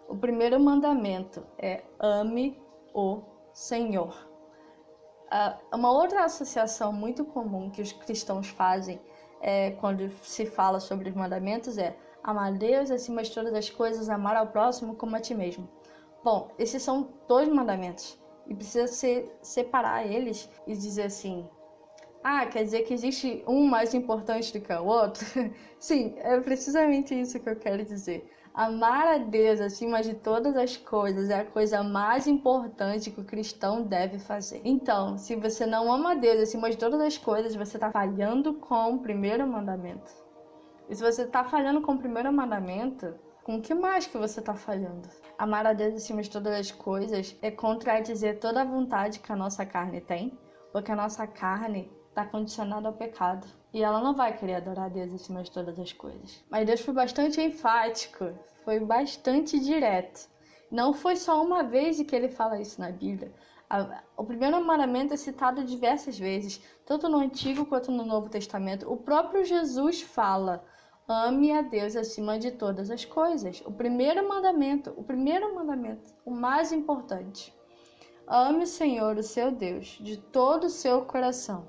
O 0.09 0.17
primeiro 0.17 0.59
mandamento 0.61 1.45
é 1.59 1.83
ame 1.99 2.59
o 2.95 3.23
Senhor. 3.53 4.15
Uma 5.73 5.91
outra 5.91 6.25
associação 6.25 6.93
muito 6.93 7.25
comum 7.25 7.71
que 7.71 7.83
os 7.83 7.93
cristãos 7.93 8.49
fazem 8.49 9.01
é, 9.41 9.73
quando 9.73 10.09
se 10.23 10.47
fala 10.47 10.79
sobre 10.81 11.09
os 11.09 11.15
mandamentos 11.15 11.77
é 11.77 11.97
amar 12.25 12.49
a 12.49 12.57
Deus 12.57 12.91
acima 12.91 13.23
de 13.23 13.31
todas 13.31 13.53
as 13.55 13.69
coisas, 13.69 14.09
amar 14.09 14.35
ao 14.35 14.47
próximo 14.47 14.97
como 14.97 15.15
a 15.15 15.21
ti 15.21 15.35
mesmo. 15.35 15.69
Bom, 16.25 16.51
esses 16.59 16.83
são 16.83 17.11
dois 17.29 17.47
mandamentos 17.49 18.19
e 18.49 18.55
precisa 18.55 18.87
se 18.87 19.31
separar 19.43 20.07
eles 20.07 20.49
e 20.67 20.75
dizer 20.75 21.03
assim: 21.03 21.47
ah, 22.23 22.47
quer 22.47 22.65
dizer 22.65 22.85
que 22.85 22.95
existe 22.95 23.45
um 23.47 23.67
mais 23.67 23.93
importante 23.93 24.51
do 24.51 24.65
que 24.65 24.73
o 24.73 24.87
outro? 24.87 25.23
Sim, 25.79 26.15
é 26.17 26.41
precisamente 26.41 27.15
isso 27.15 27.39
que 27.39 27.51
eu 27.51 27.57
quero 27.57 27.85
dizer. 27.85 28.27
Amar 28.55 29.07
a 29.09 29.19
Deus 29.19 29.61
acima 29.61 30.01
de 30.01 30.15
todas 30.15 30.57
as 30.57 30.77
coisas 30.77 31.29
é 31.29 31.41
a 31.41 31.45
coisa 31.45 31.83
mais 31.83 32.27
importante 32.27 33.11
que 33.11 33.21
o 33.21 33.25
cristão 33.25 33.83
deve 33.83 34.19
fazer. 34.19 34.63
Então, 34.65 35.19
se 35.19 35.37
você 35.37 35.67
não 35.67 35.93
ama 35.93 36.13
a 36.13 36.15
Deus 36.15 36.41
acima 36.41 36.71
de 36.71 36.79
todas 36.79 37.01
as 37.01 37.19
coisas, 37.19 37.55
você 37.55 37.77
está 37.77 37.91
falhando 37.91 38.55
com 38.55 38.95
o 38.95 39.01
primeiro 39.01 39.47
mandamento. 39.47 40.24
E 40.89 40.95
se 40.95 41.03
você 41.03 41.23
está 41.23 41.43
falhando 41.45 41.81
com 41.81 41.93
o 41.93 41.99
primeiro 41.99 42.33
mandamento, 42.33 43.15
com 43.43 43.57
o 43.57 43.63
que 43.63 43.75
mais 43.75 44.07
que 44.07 44.19
você 44.19 44.41
está 44.41 44.55
falhando? 44.55 45.09
Amar 45.39 45.67
a 45.67 45.73
Deus 45.73 45.95
acima 45.95 46.23
de 46.23 46.31
todas 46.31 46.53
as 46.53 46.71
coisas 46.71 47.37
é 47.43 47.51
contradizer 47.51 48.39
toda 48.39 48.63
a 48.63 48.65
vontade 48.65 49.21
que 49.21 49.33
a 49.33 49.37
nossa 49.37 49.65
carne 49.65 50.01
tem, 50.01 50.39
porque 50.73 50.93
a 50.93 50.97
nossa 50.97 51.27
carne 51.27 51.91
está 52.09 52.25
condicionada 52.25 52.89
ao 52.89 52.95
pecado. 52.95 53.47
E 53.73 53.83
ela 53.83 54.01
não 54.01 54.15
vai 54.15 54.37
querer 54.37 54.57
adorar 54.57 54.87
a 54.87 54.89
Deus 54.89 55.13
acima 55.13 55.43
de 55.43 55.51
todas 55.51 55.79
as 55.79 55.93
coisas. 55.93 56.45
Mas 56.51 56.67
Deus 56.67 56.81
foi 56.81 56.95
bastante 56.95 57.41
enfático, 57.41 58.33
foi 58.65 58.79
bastante 58.79 59.59
direto. 59.59 60.29
Não 60.71 60.93
foi 60.93 61.17
só 61.17 61.43
uma 61.43 61.63
vez 61.63 62.01
que 62.03 62.15
ele 62.15 62.29
fala 62.29 62.61
isso 62.61 62.81
na 62.81 62.91
Bíblia. 62.91 63.33
O 64.17 64.25
primeiro 64.25 64.65
mandamento 64.65 65.15
é 65.15 65.17
citado 65.17 65.65
diversas 65.65 66.19
vezes, 66.19 66.63
tanto 66.87 67.09
no 67.09 67.19
Antigo 67.19 67.67
quanto 67.67 67.91
no 67.91 68.05
Novo 68.05 68.29
Testamento. 68.29 68.91
O 68.91 68.97
próprio 68.97 69.45
Jesus 69.45 70.03
fala: 70.03 70.65
ame 71.07 71.53
a 71.53 71.61
Deus 71.61 71.97
acima 71.97 72.39
de 72.39 72.51
todas 72.51 72.91
as 72.91 73.05
coisas. 73.05 73.63
O 73.67 73.73
primeiro 73.73 74.27
mandamento, 74.27 74.93
o 74.97 75.05
primeiro 75.05 75.55
mandamento, 75.55 76.15
o 76.25 76.31
mais 76.31 76.73
importante. 76.73 77.55
Ame 78.27 78.65
o 78.65 78.67
Senhor, 78.67 79.19
o 79.19 79.23
seu 79.23 79.53
Deus, 79.53 79.99
de 80.01 80.17
todo 80.17 80.65
o 80.65 80.71
seu 80.71 81.03
coração, 81.05 81.69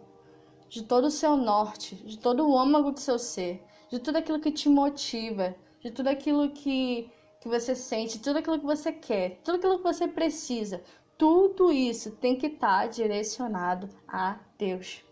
de 0.69 0.83
todo 0.83 1.05
o 1.05 1.11
seu 1.11 1.35
norte, 1.35 1.95
de 1.95 2.17
todo 2.17 2.47
o 2.47 2.57
âmago 2.57 2.91
do 2.91 2.99
seu 2.99 3.19
ser, 3.19 3.61
de 3.89 3.99
tudo 3.99 4.17
aquilo 4.17 4.39
que 4.39 4.51
te 4.51 4.69
motiva, 4.69 5.53
de 5.81 5.91
tudo 5.91 6.07
aquilo 6.07 6.49
que, 6.51 7.11
que 7.41 7.49
você 7.49 7.75
sente, 7.75 8.19
tudo 8.19 8.39
aquilo 8.39 8.59
que 8.59 8.65
você 8.65 8.93
quer, 8.93 9.41
tudo 9.43 9.55
aquilo 9.55 9.77
que 9.77 9.83
você 9.83 10.07
precisa. 10.07 10.81
Tudo 11.17 11.71
isso 11.71 12.11
tem 12.11 12.37
que 12.37 12.47
estar 12.47 12.81
tá 12.81 12.87
direcionado 12.87 13.89
a 14.07 14.39
Deus, 14.57 15.03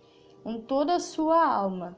com 0.43 0.61
toda 0.61 0.95
a 0.95 0.99
sua 0.99 1.45
alma 1.45 1.97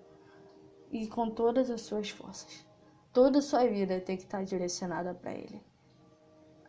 e 0.91 1.07
com 1.07 1.29
todas 1.29 1.69
as 1.69 1.81
suas 1.81 2.09
forças. 2.09 2.65
Toda 3.13 3.39
a 3.39 3.41
sua 3.41 3.65
vida 3.65 3.99
tem 3.99 4.17
que 4.17 4.23
estar 4.23 4.43
direcionada 4.43 5.13
para 5.13 5.33
Ele. 5.33 5.61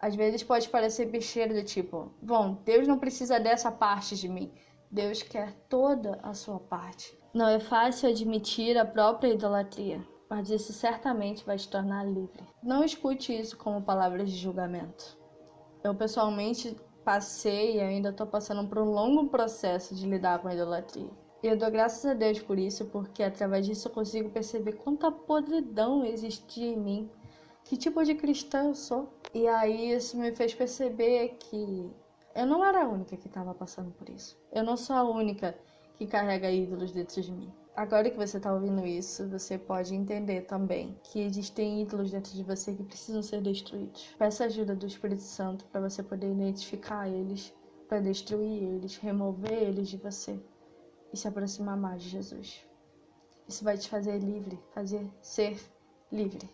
Às 0.01 0.15
vezes 0.15 0.43
pode 0.43 0.69
parecer 0.69 1.07
besteira 1.07 1.55
do 1.55 1.65
tipo, 1.65 2.13
bom, 2.21 2.59
Deus 2.65 2.87
não 2.87 2.99
precisa 2.99 3.41
dessa 3.41 3.73
parte 3.73 4.15
de 4.15 4.29
mim. 4.29 4.53
Deus 4.91 5.23
quer 5.23 5.53
toda 5.69 6.21
a 6.23 6.35
sua 6.35 6.61
parte. 6.61 7.19
Não 7.35 7.49
é 7.49 7.59
fácil 7.59 8.09
admitir 8.09 8.79
a 8.79 8.85
própria 8.85 9.35
idolatria, 9.35 10.01
mas 10.31 10.51
isso 10.51 10.73
certamente 10.73 11.45
vai 11.45 11.57
te 11.57 11.69
tornar 11.69 12.05
livre. 12.05 12.45
Não 12.63 12.85
escute 12.85 13.37
isso 13.37 13.57
como 13.57 13.83
palavras 13.83 14.31
de 14.31 14.37
julgamento. 14.37 15.19
Eu 15.83 15.95
pessoalmente 15.95 16.77
passei 17.05 17.77
e 17.77 17.81
ainda 17.81 18.11
estou 18.11 18.27
passando 18.27 18.69
por 18.69 18.79
um 18.79 18.91
longo 18.91 19.29
processo 19.29 19.95
de 19.95 20.07
lidar 20.07 20.41
com 20.41 20.49
a 20.49 20.55
idolatria. 20.55 21.11
Eu 21.43 21.57
dou 21.57 21.71
graças 21.71 22.05
a 22.05 22.15
Deus 22.15 22.41
por 22.41 22.59
isso, 22.59 22.87
porque 22.87 23.23
através 23.23 23.67
disso 23.67 23.89
eu 23.89 23.93
consigo 23.93 24.31
perceber 24.31 24.73
quanta 24.73 25.13
podridão 25.13 26.05
existia 26.05 26.67
em 26.67 26.77
mim, 26.77 27.11
que 27.65 27.77
tipo 27.77 28.03
de 28.03 28.15
cristã 28.15 28.69
eu 28.69 28.75
sou. 28.75 29.13
E 29.35 29.47
aí 29.47 29.93
isso 29.93 30.17
me 30.17 30.33
fez 30.33 30.55
perceber 30.55 31.37
que 31.39 31.91
eu 32.35 32.47
não 32.47 32.65
era 32.65 32.85
a 32.85 32.89
única 32.89 33.17
que 33.17 33.29
estava 33.29 33.55
passando 33.55 33.91
por 33.93 34.09
isso. 34.09 34.37
Eu 34.51 34.65
não 34.65 34.77
sou 34.77 34.97
a 34.97 35.03
única 35.03 35.55
que 35.99 36.07
carrega 36.07 36.51
ídolos 36.51 36.93
dentro 36.93 37.21
de 37.21 37.33
mim. 37.33 37.53
Agora 37.75 38.11
que 38.11 38.17
você 38.17 38.39
está 38.39 38.55
ouvindo 38.55 38.87
isso, 38.87 39.29
você 39.29 39.59
pode 39.59 39.95
entender 39.95 40.43
também 40.43 40.99
que 41.03 41.21
existem 41.21 41.83
ídolos 41.83 42.11
dentro 42.11 42.33
de 42.33 42.43
você 42.43 42.75
que 42.75 42.83
precisam 42.83 43.23
ser 43.23 43.43
destruídos. 43.43 44.15
Peça 44.19 44.47
ajuda 44.47 44.75
do 44.75 44.87
Espírito 44.87 45.23
Santo 45.23 45.67
para 45.67 45.83
você 45.83 46.03
poder 46.03 46.31
identificar 46.33 47.07
eles, 47.07 47.55
para 47.87 48.01
destruir 48.01 48.63
eles, 48.63 48.97
remover 48.97 49.53
eles 49.53 49.89
de 49.89 49.99
você 49.99 50.41
e 51.17 51.19
se 51.19 51.27
aproximar 51.27 51.79
mais 51.79 52.03
de 52.03 52.11
Jesus. 52.11 52.63
Isso 53.49 53.65
vai 53.65 53.79
te 53.79 53.89
fazer 53.89 54.19
livre, 54.19 54.61
fazer 54.75 55.11
ser 55.23 55.59
livre. 56.13 56.47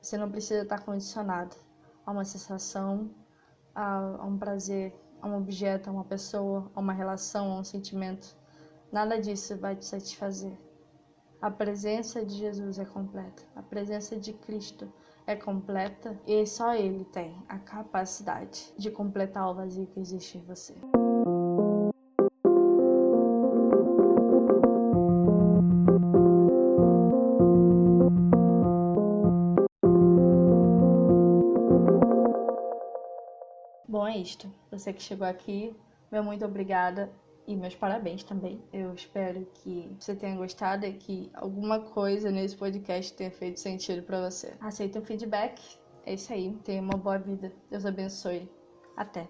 Você 0.00 0.18
não 0.18 0.30
precisa 0.30 0.62
estar 0.62 0.84
condicionado 0.84 1.56
a 2.04 2.12
uma 2.12 2.24
sensação 2.24 3.10
a, 3.74 4.22
um 4.22 4.36
prazer, 4.36 4.94
a 5.22 5.26
um 5.26 5.38
objeto, 5.38 5.88
a 5.88 5.92
uma 5.92 6.04
pessoa, 6.04 6.70
a 6.74 6.80
uma 6.80 6.92
relação, 6.92 7.50
a 7.52 7.60
um 7.60 7.64
sentimento. 7.64 8.36
Nada 8.92 9.18
disso 9.18 9.56
vai 9.56 9.74
te 9.74 9.86
satisfazer. 9.86 10.52
A 11.40 11.50
presença 11.50 12.24
de 12.24 12.34
Jesus 12.34 12.78
é 12.78 12.84
completa. 12.84 13.42
A 13.54 13.62
presença 13.62 14.16
de 14.16 14.34
Cristo 14.34 14.92
é 15.26 15.34
completa 15.34 16.18
e 16.26 16.46
só 16.46 16.74
Ele 16.74 17.06
tem 17.06 17.34
a 17.48 17.58
capacidade 17.58 18.70
de 18.76 18.90
completar 18.90 19.50
o 19.50 19.54
vazio 19.54 19.86
que 19.86 20.00
existe 20.00 20.36
em 20.36 20.42
você. 20.42 20.74
Você 34.70 34.92
que 34.92 35.02
chegou 35.02 35.26
aqui, 35.26 35.74
meu 36.10 36.22
muito 36.24 36.44
obrigada 36.44 37.10
e 37.46 37.54
meus 37.54 37.74
parabéns 37.74 38.24
também. 38.24 38.60
Eu 38.72 38.92
espero 38.94 39.46
que 39.54 39.88
você 39.98 40.14
tenha 40.14 40.36
gostado 40.36 40.84
e 40.84 40.92
que 40.92 41.30
alguma 41.34 41.80
coisa 41.80 42.30
nesse 42.30 42.56
podcast 42.56 43.12
tenha 43.14 43.30
feito 43.30 43.60
sentido 43.60 44.02
para 44.02 44.28
você. 44.28 44.54
Aceita 44.60 44.98
o 44.98 45.04
feedback. 45.04 45.60
É 46.04 46.14
isso 46.14 46.32
aí. 46.32 46.52
Tenha 46.64 46.82
uma 46.82 46.96
boa 46.96 47.18
vida. 47.18 47.52
Deus 47.70 47.86
abençoe. 47.86 48.48
Até. 48.96 49.26